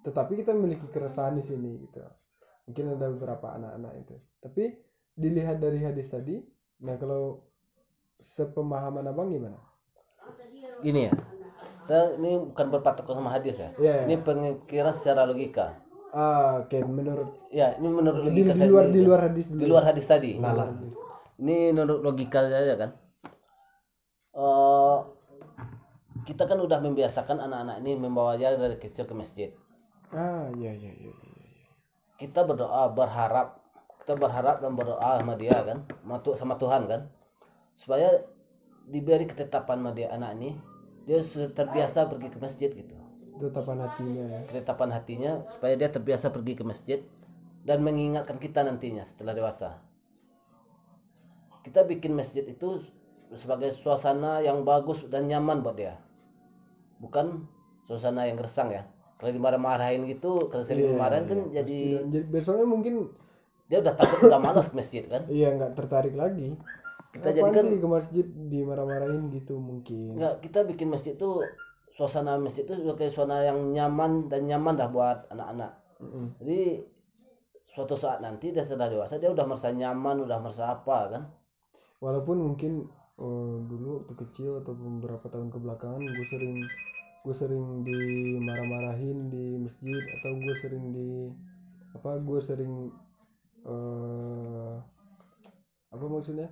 tetapi 0.06 0.38
kita 0.38 0.54
memiliki 0.54 0.86
keresahan 0.88 1.34
di 1.34 1.42
sini 1.44 1.82
gitu. 1.82 2.00
Mungkin 2.66 2.94
ada 2.98 3.06
beberapa 3.10 3.54
anak-anak 3.54 3.92
itu. 4.00 4.16
Tapi 4.40 4.64
dilihat 5.16 5.56
dari 5.58 5.80
hadis 5.80 6.12
tadi, 6.12 6.44
nah 6.84 7.00
kalau 7.00 7.40
sepemahaman 8.20 9.08
abang 9.08 9.32
gimana? 9.32 9.56
Ini 10.84 11.08
ya. 11.08 11.12
Saya 11.80 12.20
ini 12.20 12.36
bukan 12.36 12.68
berpatok 12.68 13.08
sama 13.16 13.32
hadis 13.32 13.56
ya. 13.56 13.72
Iya, 13.80 13.92
iya. 13.96 14.04
Ini 14.04 14.14
pemikiran 14.20 14.92
secara 14.92 15.24
logika. 15.24 15.80
Ah, 16.12 16.64
oke 16.64 16.80
menurut 16.84 17.28
Ya, 17.52 17.76
ini 17.80 17.88
menurut 17.88 18.24
di, 18.24 18.44
logika 18.44 18.52
di 18.52 18.58
saya 18.60 18.68
luar 18.68 18.84
sendiri. 18.88 18.96
di 18.96 19.02
luar 19.08 19.20
hadis 19.24 19.46
di 19.48 19.66
luar 19.66 19.84
hadis 19.88 20.04
tadi. 20.04 20.30
Ngalah. 20.36 20.68
Ini 21.40 21.56
menurut 21.72 22.00
logika 22.04 22.44
saja 22.44 22.76
kan. 22.76 22.90
Eh, 24.36 24.96
kita 26.28 26.44
kan 26.44 26.58
udah 26.60 26.78
membiasakan 26.84 27.40
anak-anak 27.40 27.80
ini 27.80 27.96
membawa 27.96 28.36
dia 28.36 28.52
dari 28.52 28.76
kecil 28.76 29.08
ke 29.08 29.14
masjid. 29.16 29.50
Ah, 30.12 30.52
iya 30.60 30.76
iya 30.76 30.92
iya. 30.92 31.12
iya. 31.12 31.68
Kita 32.20 32.44
berdoa 32.44 32.88
berharap 32.92 33.65
kita 34.06 34.14
berharap 34.22 34.62
dan 34.62 34.78
berdoa 34.78 35.18
sama 35.18 35.34
dia 35.34 35.58
kan, 35.66 35.82
sama 35.82 36.16
Tu- 36.22 36.38
sama 36.38 36.54
Tuhan 36.54 36.86
kan, 36.86 37.10
supaya 37.74 38.22
diberi 38.86 39.26
ketetapan 39.26 39.82
sama 39.82 39.90
dia 39.90 40.14
anak 40.14 40.38
ini 40.38 40.54
dia 41.10 41.18
sudah 41.18 41.50
terbiasa 41.50 42.06
pergi 42.06 42.30
ke 42.30 42.38
masjid 42.38 42.70
gitu. 42.70 42.94
Tetapan 43.42 43.82
hatinya 43.82 44.22
ya. 44.30 44.40
ketetapan 44.46 44.88
hatinya 44.94 45.32
supaya 45.50 45.74
dia 45.74 45.90
terbiasa 45.90 46.30
pergi 46.30 46.54
ke 46.54 46.62
masjid 46.62 47.02
dan 47.66 47.82
mengingatkan 47.82 48.38
kita 48.38 48.62
nantinya 48.62 49.02
setelah 49.02 49.34
dewasa. 49.34 49.82
Kita 51.66 51.82
bikin 51.82 52.14
masjid 52.14 52.46
itu 52.46 52.86
sebagai 53.34 53.74
suasana 53.74 54.38
yang 54.38 54.62
bagus 54.62 55.02
dan 55.10 55.26
nyaman 55.26 55.66
buat 55.66 55.74
dia. 55.74 55.98
Bukan 57.02 57.42
suasana 57.90 58.30
yang 58.30 58.38
gersang 58.38 58.70
ya. 58.70 58.86
Kalau 59.18 59.34
dimarah-marahin 59.34 60.06
gitu, 60.06 60.38
kalau 60.46 60.62
sering 60.62 60.94
dimarahin 60.94 61.26
kan 61.26 61.40
jadi 61.50 62.06
Dan 62.06 62.14
jadi 62.14 62.24
besoknya 62.30 62.70
mungkin 62.70 63.25
dia 63.66 63.78
udah 63.82 63.94
takut 63.94 64.30
udah 64.30 64.40
malas 64.40 64.70
ke 64.70 64.76
masjid 64.78 65.02
kan. 65.06 65.26
iya 65.26 65.50
nggak 65.50 65.74
tertarik 65.74 66.14
lagi. 66.14 66.54
Kita 67.10 67.32
Apaan 67.32 67.48
jadikan- 67.48 67.66
sih 67.72 67.80
ke 67.80 67.88
masjid 67.88 68.26
dimarah-marahin 68.28 69.32
gitu 69.32 69.56
mungkin. 69.56 70.20
Enggak, 70.20 70.44
kita 70.44 70.62
bikin 70.64 70.92
masjid 70.92 71.16
itu 71.16 71.40
suasana 71.90 72.36
masjid 72.36 72.68
itu 72.68 72.76
sebagai 72.76 73.08
suasana 73.08 73.40
yang 73.42 73.72
nyaman 73.72 74.28
dan 74.28 74.44
nyaman 74.44 74.76
dah 74.76 74.86
buat 74.86 75.24
anak-anak. 75.32 75.72
Mm-mm. 75.96 76.36
Jadi 76.44 76.84
suatu 77.64 77.96
saat 77.96 78.20
nanti 78.20 78.52
dia 78.52 78.60
sudah 78.60 78.86
dewasa 78.86 79.16
dia 79.16 79.32
udah 79.32 79.48
merasa 79.48 79.72
nyaman, 79.72 80.22
udah 80.22 80.38
merasa 80.38 80.70
apa 80.70 80.98
kan? 81.08 81.22
Walaupun 81.98 82.36
mungkin 82.36 82.84
eh, 83.16 83.56
dulu 83.64 84.04
waktu 84.04 84.12
kecil 84.28 84.60
atau 84.60 84.76
beberapa 84.76 85.24
tahun 85.26 85.48
kebelakangan 85.48 86.04
gue 86.04 86.26
sering 86.28 86.60
gue 87.24 87.34
sering 87.34 87.82
dimarah-marahin 87.82 89.32
di 89.32 89.56
masjid 89.56 89.98
atau 90.20 90.36
gue 90.36 90.54
sering 90.54 90.84
di 90.92 91.10
apa 91.90 92.20
gue 92.20 92.38
sering 92.38 92.92
eh 93.66 94.74
apa 95.90 96.04
maksudnya? 96.06 96.48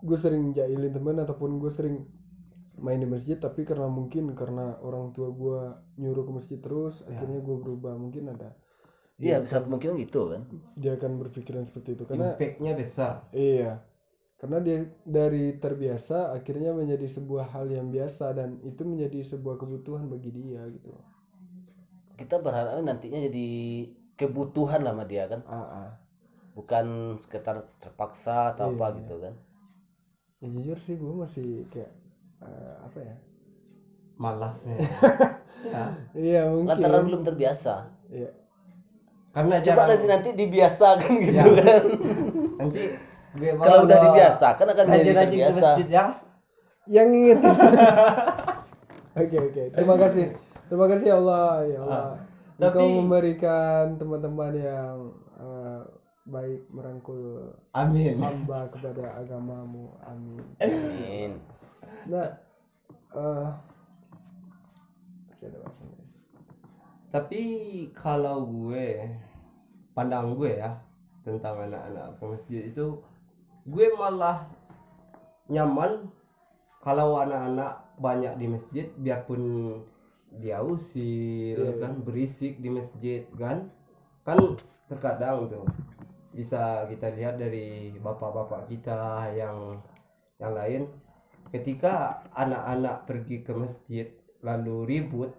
Gue 0.00 0.18
sering 0.18 0.52
jailin 0.52 0.92
temen 0.92 1.16
ataupun 1.20 1.60
gue 1.60 1.72
sering 1.72 2.04
main 2.76 3.00
di 3.00 3.08
masjid 3.08 3.40
tapi 3.40 3.64
karena 3.64 3.88
mungkin 3.88 4.36
karena 4.36 4.76
orang 4.84 5.16
tua 5.16 5.32
gue 5.32 5.60
nyuruh 5.96 6.28
ke 6.28 6.32
masjid 6.36 6.58
terus 6.60 7.04
akhirnya 7.04 7.40
gue 7.40 7.56
berubah. 7.60 7.96
Mungkin 7.96 8.32
ada 8.32 8.56
iya 9.16 9.40
bisa 9.40 9.64
mungkin 9.64 9.96
gitu 9.96 10.28
kan. 10.28 10.44
dia 10.76 10.96
akan 11.00 11.16
berpikiran 11.20 11.64
seperti 11.64 11.96
itu. 11.96 12.04
Karena 12.04 12.36
impactnya 12.36 12.72
besar. 12.76 13.24
Iya, 13.32 13.80
karena 14.36 14.60
dia 14.60 14.84
dari 15.08 15.56
terbiasa 15.56 16.36
akhirnya 16.36 16.76
menjadi 16.76 17.08
sebuah 17.08 17.56
hal 17.56 17.72
yang 17.72 17.88
biasa 17.88 18.36
dan 18.36 18.60
itu 18.60 18.84
menjadi 18.84 19.24
sebuah 19.24 19.56
kebutuhan 19.56 20.12
bagi 20.12 20.28
dia 20.28 20.60
gitu. 20.68 20.92
kita 22.16 22.40
berharap 22.40 22.80
nantinya 22.80 23.20
jadi 23.28 23.48
kebutuhan 24.16 24.80
lah 24.80 24.96
sama 24.96 25.04
dia 25.04 25.28
kan. 25.28 25.44
Ah, 25.44 25.60
ah. 25.60 25.90
Bukan 26.56 26.86
sekitar 27.14 27.60
terpaksa 27.76 28.50
atau 28.50 28.72
apa 28.72 28.88
Iya. 28.88 28.96
gitu 28.98 29.14
kan 29.20 29.34
Ya 30.36 30.48
jujur 30.50 30.76
sih 30.76 30.96
gue 30.96 31.12
masih 31.14 31.68
kayak 31.68 31.92
eh, 32.40 32.74
apa 32.78 32.98
ya? 32.98 33.14
malasnya 34.14 34.76
ya 35.66 35.84
Iya 36.12 36.40
mungkin. 36.48 36.72
lantaran 36.72 37.04
belum 37.04 37.22
terbiasa 37.22 37.84
Iya. 38.08 38.30
karena 39.30 39.54
coba 39.58 39.68
jarang 39.76 39.88
nanti 39.90 40.06
nanti 40.06 40.28
dibiasakan 40.34 41.12
gitu 41.20 41.36
Ya. 41.36 41.44
kan 41.44 41.82
nanti 42.64 42.82
kalau 43.36 43.84
udah 43.84 43.98
dibiasakan 44.02 44.66
akan 44.66 44.84
jadi 44.90 45.10
terbiasa 45.14 45.68
ya 45.84 46.04
Yang 46.86 47.08
inget. 47.12 47.40
Oke 49.16 49.36
oke. 49.38 49.62
Terima 49.72 49.96
kasih. 49.96 50.26
Terima 50.66 50.86
kasih 50.86 51.06
ya 51.08 51.16
Allah 51.16 51.50
ya 51.64 51.78
Allah. 51.80 52.04
Engkau 52.56 52.78
Tapi- 52.78 52.96
memberikan 52.96 53.84
teman-teman 53.96 54.52
yang 54.54 54.94
baik 56.26 56.66
merangkul 56.74 57.54
amin 57.70 58.18
hamba 58.18 58.66
kepada 58.68 59.22
agamamu. 59.22 59.94
Amin. 60.02 60.42
Amin. 60.58 61.30
Nah, 62.10 62.28
eh 63.14 63.48
lain. 65.46 66.04
tapi 67.14 67.42
kalau 67.94 68.44
gue 68.48 69.06
pandang 69.94 70.34
gue 70.34 70.58
ya 70.58 70.74
tentang 71.22 71.70
anak-anak 71.70 72.18
ke 72.18 72.24
masjid 72.26 72.62
itu 72.70 72.86
gue 73.66 73.86
malah 73.94 74.46
nyaman 75.46 76.10
kalau 76.82 77.18
anak-anak 77.18 77.82
banyak 77.98 78.34
di 78.38 78.46
masjid 78.46 78.86
biarpun 79.00 79.42
dia 80.36 80.60
usil 80.60 81.56
Iya, 81.56 81.72
kan 81.80 81.92
berisik 82.04 82.60
di 82.60 82.68
masjid 82.68 83.24
kan 83.38 83.70
kan 84.26 84.38
terkadang 84.90 85.48
tuh 85.48 85.64
bisa 86.36 86.84
kita 86.86 87.08
lihat 87.16 87.40
dari 87.40 87.96
bapak-bapak 87.96 88.68
kita 88.68 89.24
yang 89.32 89.80
yang 90.36 90.52
lain 90.52 90.82
ketika 91.48 92.20
anak-anak 92.36 93.08
pergi 93.08 93.40
ke 93.40 93.56
masjid 93.56 94.06
lalu 94.44 94.84
ribut 94.84 95.32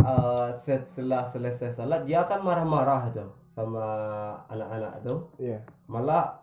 eh, 0.00 0.48
setelah 0.64 1.28
selesai 1.28 1.76
salat 1.76 2.08
dia 2.08 2.24
akan 2.24 2.40
marah-marah 2.40 3.02
tuh 3.12 3.30
sama 3.52 3.84
anak-anak 4.48 5.04
tuh 5.04 5.28
Iya. 5.36 5.58
malah 5.90 6.38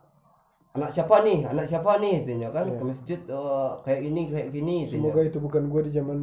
anak 0.78 0.94
siapa 0.94 1.26
nih 1.26 1.42
anak 1.50 1.66
siapa 1.66 1.98
nih 1.98 2.22
tanya 2.22 2.54
kan 2.54 2.70
Iya. 2.70 2.78
ke 2.78 2.84
masjid 2.86 3.20
oh, 3.34 3.82
kayak 3.82 4.02
ini 4.06 4.22
kayak 4.30 4.50
gini 4.54 4.86
tanya. 4.86 4.94
Semoga 4.94 5.22
itu 5.26 5.40
bukan 5.42 5.64
gue 5.74 5.82
di 5.90 5.92
zaman 5.96 6.18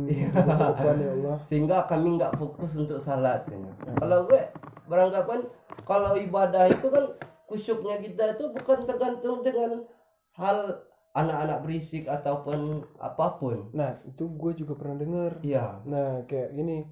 masa 0.46 0.70
depan 0.76 0.94
ya 1.02 1.10
Allah. 1.10 1.36
sehingga 1.48 1.76
kami 1.90 2.20
nggak 2.20 2.38
fokus 2.38 2.78
untuk 2.78 3.00
salat 3.02 3.42
tanya. 3.50 3.72
kalau 3.98 4.28
gue 4.30 4.38
beranggapan 4.84 5.40
kalau 5.84 6.12
ibadah 6.14 6.64
itu 6.66 6.86
kan 6.88 7.04
kusyuknya 7.44 7.96
kita 7.98 8.36
itu 8.36 8.44
bukan 8.50 8.78
tergantung 8.84 9.40
dengan 9.40 9.84
hal 10.32 10.84
anak-anak 11.12 11.62
berisik 11.62 12.04
ataupun 12.06 12.82
apa 12.98 13.38
pun 13.38 13.70
Nah, 13.70 13.94
itu 14.02 14.26
gue 14.26 14.52
juga 14.56 14.74
pernah 14.74 14.98
dengar. 14.98 15.38
iya 15.40 15.78
Nah, 15.86 16.26
kayak 16.26 16.50
gini. 16.52 16.90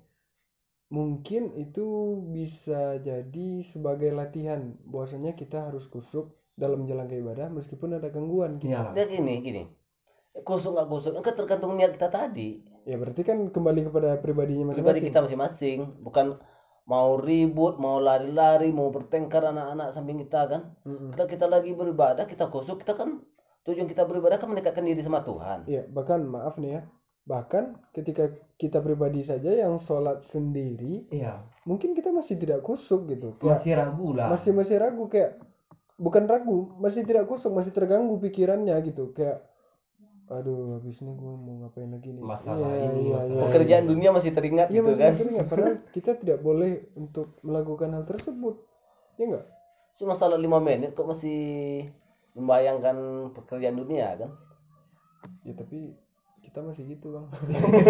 Mungkin 0.93 1.57
itu 1.57 1.87
bisa 2.29 3.01
jadi 3.01 3.65
sebagai 3.65 4.13
latihan 4.13 4.77
bahwasanya 4.85 5.33
kita 5.33 5.73
harus 5.73 5.89
kusuk 5.89 6.37
dalam 6.53 6.85
menjalankan 6.85 7.17
ibadah 7.17 7.49
meskipun 7.49 7.97
ada 7.97 8.13
gangguan 8.13 8.61
gitu. 8.61 8.69
iya 8.69 8.93
dia 8.93 9.09
gini 9.09 9.41
gini 9.41 9.63
kusuk 10.45 10.77
nggak 10.77 10.85
kusuk 10.87 11.13
kan 11.19 11.33
tergantung 11.33 11.75
niat 11.75 11.97
kita 11.97 12.09
tadi 12.09 12.61
Ya 12.85 12.99
berarti 12.99 13.23
kan 13.23 13.39
kembali 13.49 13.89
kepada 13.89 14.19
pribadinya 14.19 14.69
pribadi 14.69 15.01
masing-masing. 15.01 15.05
kita 15.09 15.19
masing-masing 15.25 15.79
bukan 16.05 16.27
mau 16.83 17.15
ribut 17.15 17.79
mau 17.79 18.03
lari-lari 18.03 18.75
mau 18.75 18.91
bertengkar 18.91 19.55
anak-anak 19.55 19.95
samping 19.95 20.19
kita 20.27 20.51
kan 20.51 20.63
Mm-mm. 20.83 21.15
kalau 21.15 21.29
kita 21.31 21.47
lagi 21.47 21.71
beribadah 21.73 22.27
kita 22.27 22.51
kusuk 22.51 22.83
kita 22.83 22.99
kan 22.99 23.23
tujuan 23.63 23.87
kita 23.87 24.03
beribadah 24.03 24.43
kan 24.43 24.51
mendekatkan 24.51 24.83
diri 24.83 24.99
sama 24.99 25.23
Tuhan 25.23 25.63
Iya, 25.71 25.87
bahkan 25.87 26.27
maaf 26.27 26.59
nih 26.59 26.79
ya. 26.79 26.83
Bahkan 27.23 27.95
ketika 27.95 28.35
kita 28.59 28.83
pribadi 28.83 29.23
saja 29.23 29.55
yang 29.55 29.79
sholat 29.79 30.27
sendiri, 30.27 31.07
iya 31.15 31.47
mungkin 31.63 31.95
kita 31.95 32.11
masih 32.11 32.35
tidak 32.35 32.67
kusuk 32.67 33.07
gitu. 33.07 33.39
Kayak 33.39 33.63
masih 33.63 33.73
ragu 33.79 34.09
lah 34.19 34.27
masih 34.27 34.51
masih 34.51 34.77
ragu 34.83 35.07
kayak 35.07 35.39
bukan 36.03 36.27
ragu, 36.27 36.75
masih 36.83 37.07
tidak 37.07 37.31
kusuk, 37.31 37.55
masih 37.55 37.71
terganggu 37.71 38.19
pikirannya 38.19 38.75
gitu. 38.83 39.15
Kayak 39.15 39.47
aduh, 40.35 40.77
habis 40.77 40.99
ini 40.99 41.13
gue 41.13 41.33
mau 41.35 41.55
ngapain 41.61 41.87
lagi 41.87 42.09
nih? 42.11 42.23
Masalah 42.23 42.71
Iya, 42.71 42.85
ini, 42.87 42.99
iya, 43.03 43.15
masalah 43.15 43.33
iya. 43.33 43.43
pekerjaan 43.45 43.85
dunia 43.87 44.11
masih 44.11 44.31
teringat 44.31 44.67
Iya 44.67 44.75
gitu 44.75 44.89
masih 44.89 45.03
kan 45.03 45.15
teringat 45.15 45.47
padahal 45.47 45.75
kita 45.97 46.11
tidak 46.17 46.39
boleh 46.41 46.73
untuk 46.95 47.27
melakukan 47.41 47.91
hal 47.91 48.05
tersebut. 48.05 48.57
Ya 49.15 49.25
enggak? 49.27 49.47
cuma 49.93 50.17
salat 50.17 50.41
lima 50.41 50.57
menit 50.57 50.93
kok 50.93 51.05
masih 51.05 51.85
membayangkan 52.33 52.97
pekerjaan 53.31 53.77
dunia 53.77 54.17
kan 54.17 54.33
Ya 55.43 55.53
tapi 55.53 55.93
kita 56.41 56.59
masih 56.59 56.97
gitu, 56.97 57.13
Bang. 57.13 57.29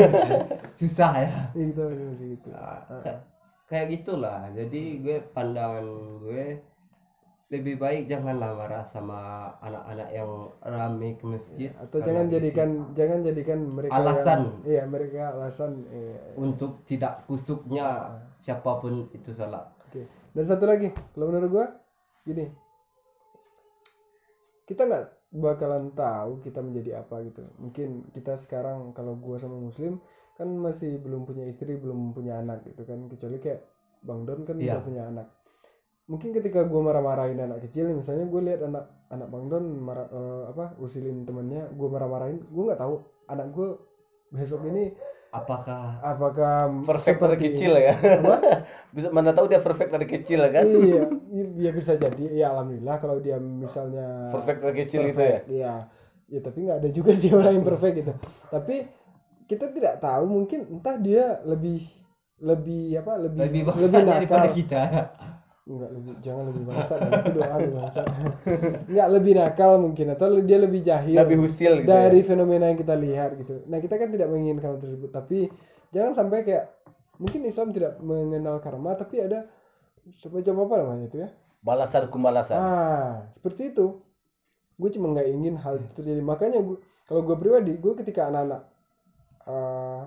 susah 0.78 1.12
ya 1.16 1.30
Iya, 1.54 1.64
kita 1.70 1.80
masih 1.86 2.04
masih 2.08 2.26
gitu. 2.34 2.48
Nah, 2.50 2.82
ka- 3.00 3.22
kayak 3.64 3.86
gitulah 3.94 4.50
jadi 4.50 4.82
gue 4.98 5.16
pandangan 5.30 5.86
gue 6.20 6.58
lebih 7.52 7.76
baik 7.76 8.08
janganlah 8.08 8.56
marah 8.56 8.80
sama 8.82 9.44
anak-anak 9.60 10.08
yang 10.08 10.30
rame 10.64 11.20
ke 11.20 11.24
masjid 11.28 11.68
atau 11.76 12.00
karena 12.00 12.24
jangan 12.24 12.26
jadikan 12.32 12.68
jangan 12.96 13.18
jadikan 13.20 13.58
mereka 13.68 13.92
Alasan. 13.92 14.40
yang- 14.40 14.56
iya 14.64 14.82
mereka 14.88 15.36
alasan 15.36 15.70
iya. 15.92 16.16
untuk 16.40 16.80
tidak 16.88 17.28
kusuknya 17.28 18.08
siapa 18.40 18.80
pun 18.80 19.04
itu 19.12 19.36
salah 19.36 19.68
oke 19.68 20.00
dan 20.32 20.44
satu 20.48 20.64
lagi 20.64 20.88
kalau 21.12 21.28
menurut 21.28 21.50
gua 21.52 21.66
gini 22.24 22.48
kita 24.64 24.88
nggak 24.88 25.04
bakalan 25.32 25.92
tahu 25.92 26.40
kita 26.40 26.64
menjadi 26.64 27.04
apa 27.04 27.20
gitu 27.20 27.44
mungkin 27.60 28.08
kita 28.12 28.32
sekarang 28.36 28.96
kalau 28.96 29.12
gua 29.12 29.36
sama 29.36 29.60
muslim 29.60 30.00
kan 30.36 30.48
masih 30.48 30.96
belum 30.98 31.28
punya 31.28 31.44
istri 31.44 31.76
belum 31.76 32.16
punya 32.16 32.40
anak 32.40 32.64
gitu 32.64 32.88
kan 32.88 33.04
kecuali 33.08 33.36
kayak 33.36 33.60
bang 34.00 34.24
don 34.24 34.40
kan 34.42 34.56
Iya. 34.56 34.80
udah 34.80 34.82
punya 34.82 35.02
anak 35.04 35.28
mungkin 36.10 36.34
ketika 36.34 36.66
gua 36.66 36.80
marah-marahin 36.90 37.38
anak 37.38 37.62
kecil 37.70 37.90
misalnya 37.94 38.26
gue 38.26 38.40
lihat 38.42 38.60
anak 38.66 38.84
anak 39.06 39.28
bang 39.30 39.44
don 39.46 39.64
marah 39.78 40.08
eh, 40.10 40.42
apa 40.50 40.64
usilin 40.82 41.22
temennya 41.22 41.70
gua 41.72 41.88
marah-marahin 41.94 42.42
gua 42.50 42.72
nggak 42.72 42.80
tahu 42.82 42.94
anak 43.30 43.46
gua 43.54 43.68
besok 44.32 44.66
ini 44.66 44.92
apakah 45.32 45.96
apakah 46.04 46.84
perfect 46.84 47.18
dari 47.24 47.38
kecil 47.40 47.72
ya? 47.80 47.96
Bisa 48.94 49.08
mana 49.08 49.32
tahu 49.32 49.48
dia 49.48 49.64
perfect 49.64 49.88
dari 49.88 50.04
kecil 50.04 50.44
kan? 50.52 50.64
Iya 50.68 51.08
ya 51.56 51.70
bisa 51.72 51.96
jadi. 51.96 52.24
Ya 52.36 52.52
alhamdulillah 52.52 53.00
kalau 53.00 53.16
dia 53.16 53.40
misalnya 53.40 54.28
perfect 54.28 54.60
dari 54.60 54.76
kecil 54.84 55.00
gitu 55.08 55.22
ya? 55.24 55.40
Iya, 55.48 55.74
ya 56.28 56.40
tapi 56.44 56.68
nggak 56.68 56.78
ada 56.84 56.88
juga 56.92 57.16
sih 57.16 57.32
orang 57.38 57.56
yang 57.56 57.64
perfect 57.64 57.94
gitu. 58.04 58.12
Tapi 58.52 58.76
kita 59.48 59.72
tidak 59.72 60.04
tahu 60.04 60.24
mungkin 60.28 60.68
entah 60.68 61.00
dia 61.00 61.40
lebih 61.48 61.80
lebih 62.42 63.00
apa 63.00 63.12
lebih 63.16 63.40
lebih 63.40 63.62
lebih, 63.64 63.88
nakal. 63.88 64.12
daripada 64.12 64.48
kita 64.52 64.82
Enggak 65.62 65.90
lebih 65.94 66.12
jangan 66.18 66.44
lebih 66.50 66.64
bangsat 66.66 66.98
itu 67.06 67.30
doa 67.38 67.54
lu 67.62 67.70
bangsat. 67.78 68.06
Enggak 68.90 69.08
lebih 69.14 69.32
nakal 69.38 69.72
mungkin 69.78 70.06
atau 70.10 70.26
dia 70.42 70.58
lebih 70.58 70.82
jahil 70.82 71.14
lebih 71.14 71.38
husil 71.38 71.72
gitu 71.82 71.86
dari 71.86 72.18
ya. 72.18 72.26
fenomena 72.26 72.66
yang 72.66 72.78
kita 72.82 72.98
lihat 72.98 73.38
gitu. 73.38 73.62
Nah, 73.70 73.78
kita 73.78 73.94
kan 73.94 74.10
tidak 74.10 74.26
menginginkan 74.26 74.74
hal 74.74 74.76
tersebut, 74.82 75.10
tapi 75.14 75.46
jangan 75.94 76.18
sampai 76.18 76.42
kayak 76.42 76.66
mungkin 77.22 77.46
Islam 77.46 77.70
tidak 77.70 78.02
mengenal 78.02 78.58
karma 78.58 78.98
tapi 78.98 79.22
ada 79.22 79.46
semacam 80.10 80.66
apa 80.66 80.74
namanya 80.82 81.04
itu 81.06 81.18
ya? 81.22 81.30
balasan 81.62 82.10
kumbalasan 82.10 82.58
Ah, 82.58 83.30
seperti 83.30 83.70
itu. 83.70 84.02
Gue 84.74 84.90
cuma 84.90 85.14
nggak 85.14 85.30
ingin 85.30 85.54
hal 85.62 85.78
itu 85.78 85.94
terjadi. 85.94 86.18
Makanya 86.18 86.58
gue, 86.58 86.74
kalau 87.06 87.22
gue 87.22 87.38
pribadi, 87.38 87.78
gue 87.78 87.92
ketika 88.02 88.26
anak-anak 88.34 88.66
eh, 89.46 90.02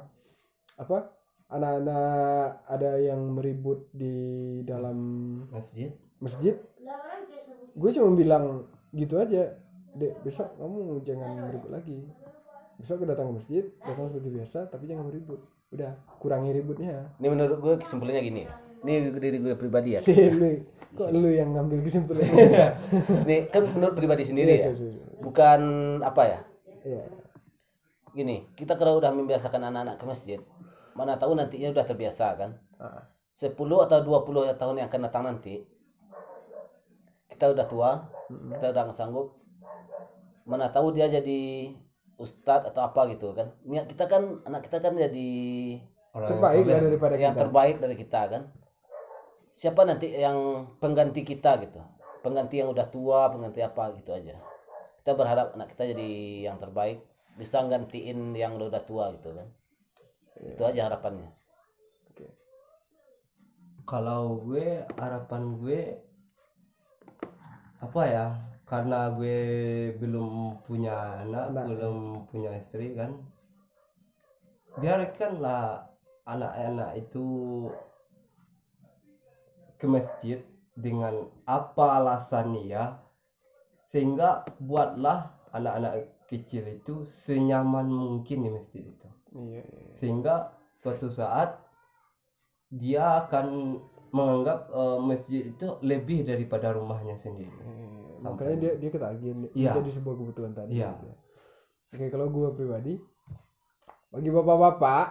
apa, 0.75 1.14
anak-anak 1.49 2.65
ada 2.65 2.91
yang 2.97 3.21
meribut 3.37 3.87
di 3.93 4.15
dalam 4.65 4.97
masjid 5.53 5.93
masjid, 6.19 6.55
gue 7.75 7.89
cuma 7.93 8.09
bilang 8.15 8.65
gitu 8.95 9.19
aja. 9.19 9.59
Dek, 9.95 10.27
besok 10.27 10.59
kamu 10.59 11.07
jangan 11.07 11.47
meribut 11.47 11.71
lagi. 11.71 12.03
besok 12.75 13.07
datang 13.07 13.31
ke 13.31 13.33
masjid 13.39 13.63
datang 13.87 14.11
seperti 14.11 14.35
biasa 14.35 14.67
tapi 14.67 14.83
jangan 14.91 15.07
beribut 15.07 15.39
udah 15.71 15.95
kurangi 16.19 16.51
ributnya 16.51 17.07
Ini 17.23 17.27
menurut 17.31 17.63
gue 17.63 17.73
kesimpulannya 17.79 18.19
gini 18.19 18.43
ya. 18.43 18.51
Ini 18.83 19.15
diri 19.15 19.39
gue 19.39 19.55
pribadi 19.55 19.95
ya. 19.95 20.03
sih 20.05 20.27
lu 20.27 20.59
kok 20.91 21.07
lu 21.15 21.31
yang 21.31 21.55
ngambil 21.55 21.79
kesimpulan 21.87 22.27
Nih 23.31 23.47
kan 23.47 23.63
menurut 23.71 23.95
pribadi 23.95 24.27
sendiri 24.27 24.59
ya. 24.59 24.67
Iya, 24.67 24.71
iya, 24.75 24.91
iya. 24.91 25.05
Bukan 25.23 25.61
apa 26.03 26.21
ya? 26.27 26.39
Iya. 26.83 27.03
Gini, 28.11 28.35
kita 28.59 28.75
kalau 28.75 28.99
udah 28.99 29.15
membiasakan 29.15 29.71
anak-anak 29.71 29.95
ke 29.95 30.05
masjid, 30.07 30.39
mana 30.95 31.19
tahu 31.19 31.35
nantinya 31.35 31.75
udah 31.75 31.85
terbiasa 31.85 32.25
kan? 32.39 32.51
Ah, 32.79 33.11
10 33.35 33.51
atau 33.83 33.99
20 33.99 34.55
tahun 34.55 34.75
yang 34.79 34.87
akan 34.87 35.01
datang 35.11 35.23
nanti 35.27 35.59
kita 37.27 37.51
udah 37.51 37.65
tua, 37.67 37.91
kita 38.55 38.71
udah 38.71 38.81
nggak 38.87 38.95
sanggup. 38.95 39.35
Mana 40.47 40.71
tahu 40.71 40.95
dia 40.95 41.11
jadi 41.11 41.73
ustadz 42.15 42.71
atau 42.71 42.87
apa 42.87 43.11
gitu 43.11 43.35
kan. 43.35 43.51
Niat 43.67 43.91
kita 43.91 44.07
kan 44.07 44.39
anak 44.47 44.71
kita 44.71 44.79
kan 44.79 44.95
jadi 44.95 45.29
Orang 46.15 46.31
yang 46.31 46.39
terbaik 46.39 46.63
soleh. 46.63 46.71
lah 46.71 46.81
daripada 46.87 47.15
yang 47.19 47.33
kita 47.35 47.41
terbaik 47.43 47.75
dari 47.83 47.95
kita 47.99 48.21
kan. 48.31 48.41
Siapa 49.51 49.81
nanti 49.83 50.07
yang 50.15 50.37
pengganti 50.79 51.21
kita 51.27 51.59
gitu. 51.59 51.83
Pengganti 52.23 52.63
yang 52.63 52.71
udah 52.71 52.87
tua, 52.87 53.27
pengganti 53.27 53.59
apa 53.59 53.91
gitu 53.99 54.15
aja. 54.15 54.39
Kita 55.03 55.11
berharap 55.11 55.59
anak 55.59 55.75
kita 55.75 55.91
jadi 55.91 56.09
yang 56.47 56.57
terbaik, 56.57 57.03
bisa 57.35 57.61
gantiin 57.67 58.31
yang 58.31 58.55
udah 58.55 58.81
tua 58.87 59.11
gitu 59.19 59.35
kan. 59.35 59.47
Itu 60.41 60.63
aja 60.65 60.91
harapannya. 60.91 61.31
kalau 63.85 64.41
gue 64.41 64.81
harapan 64.97 65.61
gue 65.61 65.81
apa 67.77 68.01
ya 68.09 68.27
karena 68.65 69.13
gue 69.13 69.37
belum 70.01 70.57
punya 70.65 71.21
anak, 71.21 71.53
Anak. 71.53 71.65
belum 71.69 71.97
punya 72.25 72.57
istri 72.57 72.97
kan 72.97 73.13
biarkanlah 74.81 75.85
anak-anak 76.25 76.97
itu 76.97 77.25
ke 79.77 79.85
masjid 79.85 80.41
dengan 80.73 81.29
apa 81.45 82.01
alasannya 82.01 82.65
ya 82.65 82.97
sehingga 83.85 84.49
buatlah 84.57 85.29
anak-anak 85.53 86.25
kecil 86.25 86.65
itu 86.67 87.05
senyaman 87.05 87.85
mungkin 87.85 88.43
di 88.43 88.49
masjid 88.49 88.81
itu 88.81 89.09
iya, 89.37 89.61
iya. 89.61 89.91
sehingga 89.91 90.35
suatu 90.73 91.07
saat 91.07 91.59
dia 92.67 93.21
akan 93.21 93.77
menganggap 94.09 94.67
eh, 94.69 94.97
masjid 95.01 95.41
itu 95.47 95.67
lebih 95.81 96.23
daripada 96.23 96.71
rumahnya 96.71 97.15
sendiri. 97.15 97.51
Iya, 97.51 97.87
Sampai- 98.17 98.47
makanya 98.47 98.55
dia 98.57 98.71
dia 98.77 98.89
ketagihan 98.89 99.37
Iya. 99.53 99.71
jadi 99.75 99.91
sebuah 99.91 100.15
kebutuhan 100.15 100.51
tadi 100.51 100.71
Iya. 100.73 100.89
gitu. 100.93 101.07
oke 101.87 102.05
kalau 102.09 102.27
gue 102.27 102.47
pribadi 102.53 102.93
bagi 104.09 104.29
bapak-bapak 104.29 105.05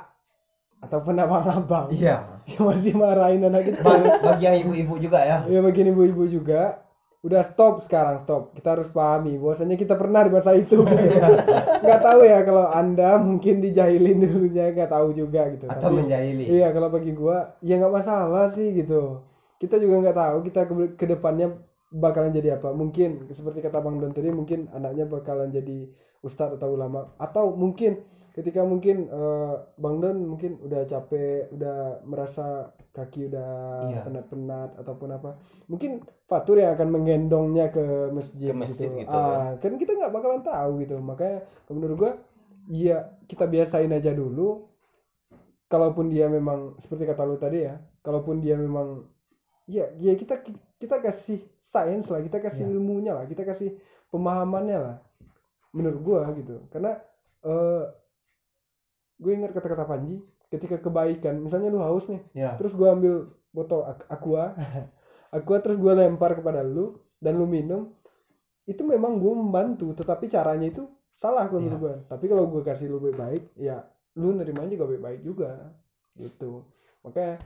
ataupun 0.81 1.15
abang-abang 1.17 1.89
Iya. 1.89 2.17
yang 2.51 2.65
masih 2.67 2.93
marahin 2.93 3.41
anak 3.43 3.65
kita 3.67 3.81
Ba- 3.81 4.21
Bagi 4.23 4.45
yang 4.45 4.57
ibu-ibu 4.61 4.95
juga 4.99 5.21
ya. 5.21 5.39
ya 5.47 5.61
bagi 5.61 5.81
ibu-ibu 5.83 6.25
juga 6.27 6.84
udah 7.25 7.41
stop 7.41 7.81
sekarang 7.81 8.21
stop 8.21 8.53
kita 8.53 8.77
harus 8.77 8.93
pahami 8.93 9.41
bahwasanya 9.41 9.81
kita 9.81 9.97
pernah 9.97 10.21
di 10.29 10.31
masa 10.31 10.53
itu 10.53 10.85
gitu. 10.85 11.17
nggak 11.85 12.01
tahu 12.05 12.21
ya 12.21 12.45
kalau 12.45 12.69
anda 12.69 13.17
mungkin 13.17 13.65
dijahilin 13.65 14.21
dulunya 14.21 14.69
nggak 14.77 14.93
tahu 14.93 15.17
juga 15.17 15.49
gitu 15.49 15.65
Atau 15.65 15.89
Tapi- 15.89 16.05
menjahili. 16.05 16.45
Iya 16.53 16.69
kalau 16.77 16.93
bagi 16.93 17.17
gua 17.17 17.57
ya 17.65 17.81
nggak 17.81 17.95
masalah 17.97 18.53
sih 18.53 18.77
gitu. 18.77 19.25
Kita 19.57 19.81
juga 19.81 20.05
nggak 20.05 20.19
tahu 20.21 20.37
kita 20.45 20.61
ke, 20.69 20.75
ke 21.01 21.05
depannya 21.09 21.57
bakalan 21.89 22.29
jadi 22.29 22.61
apa. 22.61 22.77
Mungkin 22.77 23.33
seperti 23.33 23.65
kata 23.65 23.81
Bang 23.81 23.97
Don 24.05 24.13
tadi 24.13 24.29
mungkin 24.29 24.69
anaknya 24.77 25.09
bakalan 25.09 25.49
jadi 25.49 25.89
ustadz 26.21 26.61
atau 26.61 26.77
ulama 26.77 27.17
atau 27.17 27.57
mungkin 27.57 28.05
ketika 28.37 28.61
mungkin 28.69 29.09
eh, 29.09 29.55
Bang 29.81 29.97
Don 30.05 30.29
mungkin 30.29 30.61
udah 30.61 30.85
capek, 30.85 31.49
udah 31.57 32.05
merasa 32.05 32.69
kaki 32.95 33.27
udah 33.27 33.51
Iya. 33.91 34.01
penat-penat 34.07 34.79
ataupun 34.79 35.09
apa. 35.11 35.35
Mungkin 35.67 36.07
Fatur 36.25 36.63
yang 36.63 36.79
akan 36.79 36.89
menggendongnya 36.95 37.69
ke 37.75 38.09
masjid, 38.15 38.55
Ke 38.55 38.57
masjid 38.57 38.89
gitu. 38.89 39.03
gitu, 39.03 39.11
Ah, 39.13 39.59
kan 39.59 39.75
kita 39.75 39.93
nggak 39.99 40.15
bakalan 40.15 40.41
tahu 40.47 40.71
gitu. 40.87 40.97
Makanya 41.03 41.43
menurut 41.75 41.97
gua 41.99 42.13
Iya, 42.65 43.21
kita 43.29 43.45
biasain 43.45 43.93
aja 43.93 44.17
dulu 44.17 44.73
kalaupun 45.69 46.09
dia 46.09 46.33
memang 46.33 46.79
seperti 46.81 47.05
kata 47.05 47.29
lu 47.29 47.37
tadi 47.37 47.67
ya 47.67 47.77
kalaupun 48.01 48.41
dia 48.41 48.57
memang 48.57 49.05
ya 49.67 49.91
ya 50.01 50.17
kita 50.17 50.41
kita 50.81 50.97
kasih 51.01 51.45
sains 51.61 52.09
lah 52.09 52.21
kita 52.25 52.41
kasih 52.41 52.65
ilmunya 52.69 53.17
lah 53.17 53.25
kita 53.29 53.45
kasih 53.45 53.77
pemahamannya 54.09 54.79
lah 54.81 54.97
menurut 55.73 56.01
gua 56.01 56.21
gitu 56.33 56.65
karena 56.71 57.01
eh 57.45 57.85
gue 59.15 59.33
ingat 59.33 59.53
kata-kata 59.53 59.85
Panji 59.85 60.21
ketika 60.55 60.79
kebaikan 60.79 61.43
misalnya 61.43 61.69
lu 61.69 61.83
haus 61.83 62.07
nih 62.07 62.23
Ya. 62.33 62.55
terus 62.55 62.79
gua 62.79 62.95
ambil 62.95 63.35
botol 63.51 63.83
aqua 64.07 64.55
aqua 65.37 65.57
terus 65.59 65.77
gua 65.83 65.99
lempar 65.99 66.39
kepada 66.39 66.63
lu 66.63 66.95
dan 67.19 67.35
lu 67.35 67.47
minum 67.51 67.91
itu 68.65 68.81
memang 68.81 69.21
gue 69.21 69.29
membantu 69.29 69.93
tetapi 69.93 70.25
caranya 70.25 70.73
itu 70.73 70.89
salah 71.13 71.45
kalau 71.53 71.61
menurut 71.61 71.81
gue 71.85 71.95
tapi 72.09 72.25
kalau 72.33 72.49
gue 72.49 72.65
kasih 72.65 72.89
lu 72.89 72.97
baik-baik 72.97 73.53
ya 73.61 73.85
lu 74.17 74.33
nerimanya 74.33 74.73
juga 74.73 74.89
baik-baik 74.89 75.21
juga 75.21 75.51
gitu 76.17 76.65
makanya 77.05 77.45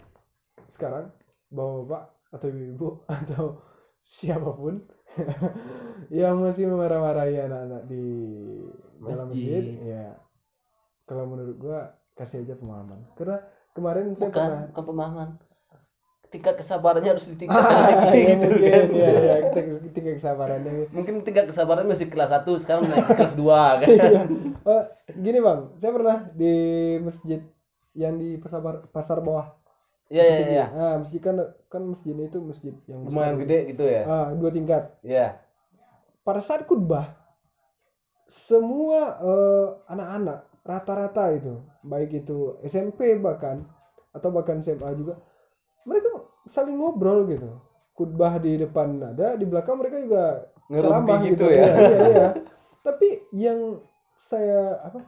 sekarang 0.71 1.11
bapak-bapak 1.51 2.03
atau 2.31 2.47
ibu 2.55 2.89
atau 3.19 3.45
siapa 3.99 4.47
pun 4.55 4.79
yang 6.15 6.39
masih 6.39 6.71
memarah-marahi 6.71 7.35
anak-anak 7.51 7.83
di 7.91 8.03
dalam 9.03 9.27
masjid 9.27 9.59
Masjid. 9.59 9.91
ya 9.91 10.07
kalau 11.03 11.27
menurut 11.27 11.57
gua 11.59 11.98
kasih 12.19 12.43
aja 12.43 12.59
pemahaman 12.59 12.99
karena 13.15 13.39
kemarin 13.73 14.11
saya 14.19 14.29
Bukan, 14.29 14.43
pernah 14.43 14.63
bukan 14.75 14.85
pemahaman. 14.85 15.29
Tingkat 16.29 16.61
kesabarannya 16.61 17.11
harus 17.17 17.25
ditingkatkan 17.33 17.73
Ah, 17.73 17.89
lagi 17.89 18.21
iya, 18.21 18.37
gitu 18.37 18.47
mungkin, 18.53 18.69
kan. 18.69 18.87
ya, 18.93 19.11
ya, 19.17 19.35
kita, 19.49 19.61
tingkat 19.97 20.15
kesabarannya 20.21 20.73
Mungkin 20.93 21.15
tingkat 21.25 21.45
kesabaran 21.49 21.89
masih 21.89 22.13
kelas 22.13 22.29
1, 22.37 22.45
sekarang 22.61 22.85
naik 22.85 23.07
ke 23.09 23.15
kelas 23.17 23.33
2 23.33 23.81
kan. 23.81 23.89
Iya. 23.89 24.23
Oh, 24.69 24.83
gini 25.17 25.39
bang, 25.41 25.61
saya 25.81 25.91
pernah 25.97 26.17
di 26.37 26.55
masjid 27.01 27.41
yang 27.97 28.21
di 28.21 28.37
pasar 28.37 28.61
pasar 28.93 29.25
bawah. 29.25 29.57
Iya 30.13 30.25
iya 30.25 30.39
iya. 30.53 30.67
Ah, 30.77 30.95
masjid 31.01 31.17
kan 31.17 31.37
kan 31.73 31.81
masjidnya 31.85 32.29
itu 32.29 32.45
masjid 32.45 32.77
yang 32.85 33.09
Lumayan 33.09 33.41
gede 33.41 33.59
gitu 33.73 33.85
ya. 33.89 34.05
Ah, 34.05 34.29
dua 34.37 34.53
tingkat. 34.53 35.01
Iya. 35.01 35.41
Pada 36.21 36.45
saat 36.45 36.69
khutbah, 36.69 37.09
semua 38.29 39.17
eh, 39.17 39.67
anak-anak 39.89 40.48
rata-rata 40.69 41.33
itu, 41.33 41.65
baik 41.81 42.29
itu 42.29 42.61
SMP 42.61 43.17
bahkan 43.17 43.65
atau 44.13 44.29
bahkan 44.29 44.61
SMA 44.61 44.93
juga, 45.01 45.17
mereka 45.89 46.13
saling 46.45 46.77
ngobrol 46.77 47.25
gitu. 47.25 47.49
Khutbah 47.97 48.37
di 48.37 48.61
depan 48.61 49.01
ada, 49.01 49.35
di 49.35 49.49
belakang 49.49 49.81
mereka 49.81 49.97
juga 50.05 50.53
ceramah 50.69 51.19
gitu 51.25 51.49
ya. 51.49 51.65
Iya, 51.65 51.73
iya, 51.73 51.99
iya. 52.13 52.29
Tapi 52.85 53.09
yang 53.33 53.81
saya 54.21 54.77
apa? 54.85 55.01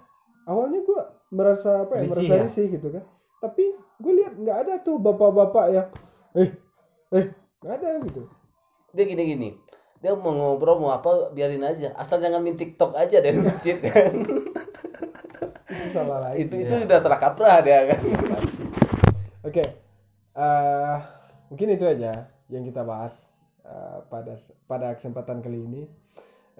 Awalnya 0.49 0.81
gua 0.83 1.21
merasa 1.29 1.85
apa 1.85 2.01
ya? 2.01 2.09
Risih 2.09 2.17
merasa 2.17 2.35
ya? 2.35 2.43
risih 2.49 2.67
gitu 2.73 2.89
kan. 2.89 3.05
Tapi 3.41 3.65
gue 4.01 4.13
lihat 4.17 4.35
nggak 4.37 4.59
ada 4.67 4.75
tuh 4.81 4.97
bapak-bapak 4.97 5.67
yang 5.73 5.89
eh 6.35 6.51
eh 7.15 7.27
nggak 7.63 7.75
ada 7.79 7.89
gitu. 8.09 8.23
Dia 8.97 9.05
gini-gini. 9.07 9.55
Dia 10.01 10.17
mau 10.17 10.33
ngobrol 10.33 10.81
mau 10.81 10.91
apa 10.91 11.31
biarin 11.31 11.63
aja. 11.63 11.93
Asal 11.95 12.19
jangan 12.19 12.41
main 12.41 12.57
TikTok 12.57 12.97
aja 12.97 13.21
dari 13.21 13.39
masjid 13.39 13.77
kan. 13.79 14.13
Salah 15.91 16.19
lagi. 16.23 16.47
itu 16.47 16.55
itu 16.63 16.75
udah 16.87 16.99
salah 17.03 17.19
kaprah 17.19 17.59
dia 17.67 17.91
kan. 17.91 18.01
Oke, 19.43 19.65
eh 20.39 20.97
mungkin 21.51 21.69
itu 21.75 21.85
aja 21.85 22.31
yang 22.47 22.63
kita 22.63 22.87
bahas 22.87 23.27
eh, 23.67 23.99
pada 24.07 24.35
pada 24.71 24.95
kesempatan 24.95 25.43
kali 25.43 25.59
ini. 25.67 25.83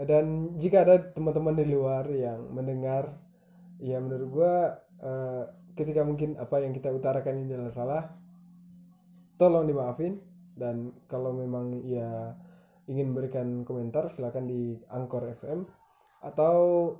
Dan 0.01 0.57
jika 0.57 0.83
ada 0.83 0.97
teman-teman 1.13 1.61
di 1.61 1.69
luar 1.69 2.09
yang 2.09 2.51
mendengar, 2.51 3.21
ya 3.79 4.01
menurut 4.03 4.29
gua 4.33 4.55
eh, 4.99 5.45
ketika 5.79 6.03
mungkin 6.03 6.35
apa 6.41 6.61
yang 6.65 6.75
kita 6.75 6.91
utarakan 6.91 7.47
ini 7.47 7.55
adalah 7.55 7.75
salah, 7.75 8.03
tolong 9.39 9.71
dimaafin. 9.71 10.19
Dan 10.57 10.93
kalau 11.09 11.33
memang 11.33 11.87
ya 11.87 12.37
ingin 12.91 13.15
memberikan 13.15 13.63
komentar, 13.63 14.11
silakan 14.11 14.45
di 14.51 14.77
Angkor 14.91 15.25
FM 15.41 15.80
atau 16.21 16.57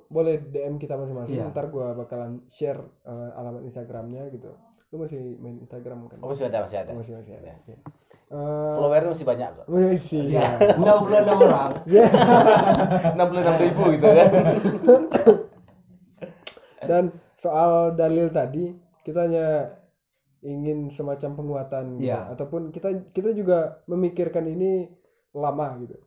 boleh 0.09 0.41
DM 0.41 0.81
kita 0.81 0.97
masing-masing. 0.97 1.37
Iya. 1.37 1.53
Ntar 1.53 1.69
gua 1.69 1.93
bakalan 1.93 2.41
share 2.49 2.81
eh, 3.05 3.29
alamat 3.37 3.61
Instagramnya 3.69 4.25
gitu. 4.33 4.49
Lu 4.91 4.99
masih 4.99 5.37
main 5.39 5.61
Instagram 5.61 6.09
kan? 6.09 6.17
Oh, 6.19 6.33
masih 6.33 6.49
ada 6.49 6.65
masih 6.65 6.77
ada. 6.81 6.91
masih 6.91 7.13
masih 7.15 7.33
ada. 7.37 7.53
Oke. 7.61 7.77
Eh, 8.31 8.73
Followernya 8.75 9.09
masih 9.13 9.27
banyak 9.29 9.49
kok. 9.53 9.65
masih. 9.69 10.23
Ya, 10.35 10.49
66 10.75 11.47
orang. 11.47 11.71
66 13.19 13.63
ribu 13.63 13.83
gitu 13.95 14.07
kan. 14.09 14.29
Dan 16.89 17.03
soal 17.37 17.93
dalil 17.93 18.33
tadi, 18.33 18.73
kita 19.05 19.29
hanya 19.29 19.77
ingin 20.41 20.89
semacam 20.89 21.37
penguatan 21.37 22.01
gitu. 22.01 22.09
Iya. 22.09 22.33
ataupun 22.33 22.73
kita 22.73 23.13
kita 23.13 23.37
juga 23.37 23.85
memikirkan 23.85 24.49
ini 24.49 24.89
lama 25.37 25.77
gitu. 25.85 26.01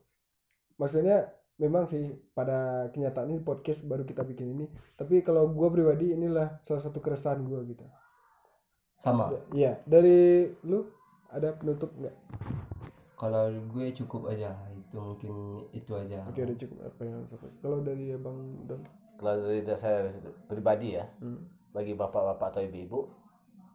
Maksudnya 0.75 1.31
memang 1.59 1.87
sih 1.87 2.11
pada 2.35 2.91
kenyataannya 2.91 3.43
podcast 3.47 3.87
baru 3.87 4.03
kita 4.03 4.27
bikin 4.27 4.55
ini. 4.59 4.67
Tapi 4.99 5.23
kalau 5.23 5.47
gue 5.51 5.69
pribadi 5.71 6.15
inilah 6.15 6.59
salah 6.67 6.83
satu 6.83 6.99
keresahan 6.99 7.43
gue 7.47 7.61
gitu. 7.75 7.85
Sama? 8.99 9.31
Iya. 9.55 9.83
Dari 9.87 10.51
lu 10.67 10.87
ada 11.31 11.55
penutup 11.55 11.95
nggak? 11.95 12.17
Kalau 13.15 13.47
gue 13.51 13.87
cukup 13.95 14.35
aja 14.35 14.55
itu 14.75 14.99
mungkin 14.99 15.35
itu 15.71 15.93
aja. 15.95 16.27
Oke 16.27 16.43
udah 16.43 16.59
cukup. 16.59 16.79
Apa 16.83 17.03
yang 17.07 17.21
kalau 17.63 17.79
dari 17.83 18.15
abang 18.15 18.67
Don 18.67 18.83
kalau 19.15 19.47
dari 19.47 19.63
saya 19.79 20.11
pribadi 20.51 20.99
ya 20.99 21.07
hmm. 21.23 21.71
bagi 21.71 21.95
bapak-bapak 21.95 22.51
atau 22.51 22.63
ibu-ibu 22.67 23.07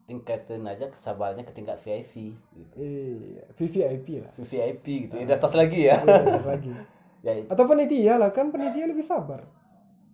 tingkatin 0.03 0.65
aja 0.65 0.89
kesabarannya 0.89 1.45
ke 1.45 1.53
tingkat 1.53 1.77
VIP 1.79 2.33
gitu. 2.33 2.75
iya 2.81 3.45
VVIP 3.53 4.07
lah. 4.25 4.33
VIP 4.35 4.85
gitu 5.07 5.15
ya 5.21 5.25
di 5.29 5.33
atas 5.37 5.53
lagi 5.53 5.85
ya. 5.85 6.01
Iya, 6.01 6.17
terus 6.25 6.49
lagi 6.49 6.73
ya 7.19 7.33
itu 7.35 7.47
atau 7.51 7.63
panitia 7.67 8.15
lah 8.15 8.29
kan 8.31 8.49
panitia 8.49 8.87
lebih 8.87 9.03
sabar. 9.03 9.43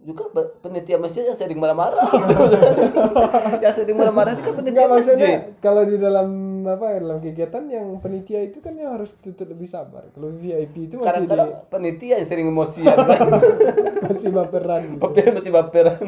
Juga 0.06 0.30
pe- 0.30 0.62
penitia 0.62 1.02
masjid 1.02 1.26
yang 1.26 1.34
sering 1.34 1.58
marah-marah. 1.58 1.98
Yang 3.66 3.74
sering 3.82 3.98
marah-marah 3.98 4.38
ini 4.38 4.42
kan 4.46 4.54
penitia 4.54 4.86
maksudnya 4.86 5.18
masjid. 5.18 5.58
kalau 5.58 5.82
di 5.82 5.98
dalam 5.98 6.30
apa 6.62 7.02
dalam 7.02 7.18
kegiatan 7.18 7.66
yang 7.66 7.98
penitia 7.98 8.46
itu 8.46 8.62
kan 8.62 8.78
yang 8.78 8.94
harus 8.94 9.18
tutup 9.18 9.50
lebih 9.50 9.66
sabar. 9.66 10.06
Kalau 10.14 10.30
VIP 10.30 10.94
itu 10.94 11.02
masih 11.02 11.26
di, 11.26 11.34
kadang-kadang 11.34 11.50
penitia 11.74 12.22
yang 12.22 12.30
sering 12.30 12.46
emosian. 12.54 12.94
Kan 12.94 13.34
masih 14.14 14.30
baperan. 14.30 14.82
Gitu. 14.94 15.34
Masih 15.34 15.52
baperan. 15.54 16.06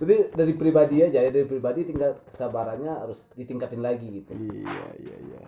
Berarti 0.00 0.16
dari 0.32 0.52
pribadi 0.56 0.96
aja 1.04 1.18
ya 1.20 1.28
dari 1.28 1.44
pribadi 1.44 1.84
tinggal 1.84 2.16
kesabarannya 2.24 2.92
harus 3.04 3.28
ditingkatin 3.36 3.84
lagi 3.84 4.24
gitu. 4.24 4.32
Iya, 4.32 4.82
iya, 5.04 5.16
iya. 5.20 5.40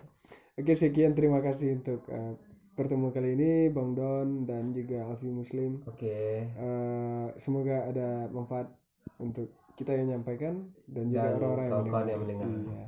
Oke, 0.53 0.77
sekian. 0.77 1.17
Terima 1.17 1.41
kasih 1.41 1.81
untuk 1.81 2.05
eh, 2.11 2.37
pertemuan 2.81 3.13
kali 3.13 3.37
ini 3.37 3.69
Bang 3.69 3.93
Don 3.93 4.49
dan 4.49 4.73
juga 4.73 5.05
Alfi 5.05 5.29
Muslim. 5.29 5.85
oke 5.85 6.17
Eh, 6.49 7.27
semoga 7.37 7.85
ada 7.85 8.25
manfaat 8.33 8.73
untuk 9.21 9.53
kita 9.77 9.93
yang 9.93 10.09
menyampaikan 10.09 10.73
dan 10.89 11.13
juga 11.13 11.37
orang-orang 11.37 11.65
yang 11.69 11.77
mendengar. 11.85 12.05
yang 12.09 12.21
mendengar. 12.25 12.47
Iya. 12.49 12.85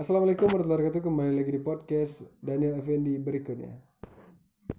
Assalamualaikum 0.00 0.48
warahmatullahi 0.48 0.80
wabarakatuh. 0.88 1.04
Kembali 1.04 1.32
lagi 1.36 1.52
di 1.52 1.60
podcast 1.60 2.14
Daniel 2.40 2.80
Effendi 2.80 3.20
berikutnya. 3.20 3.87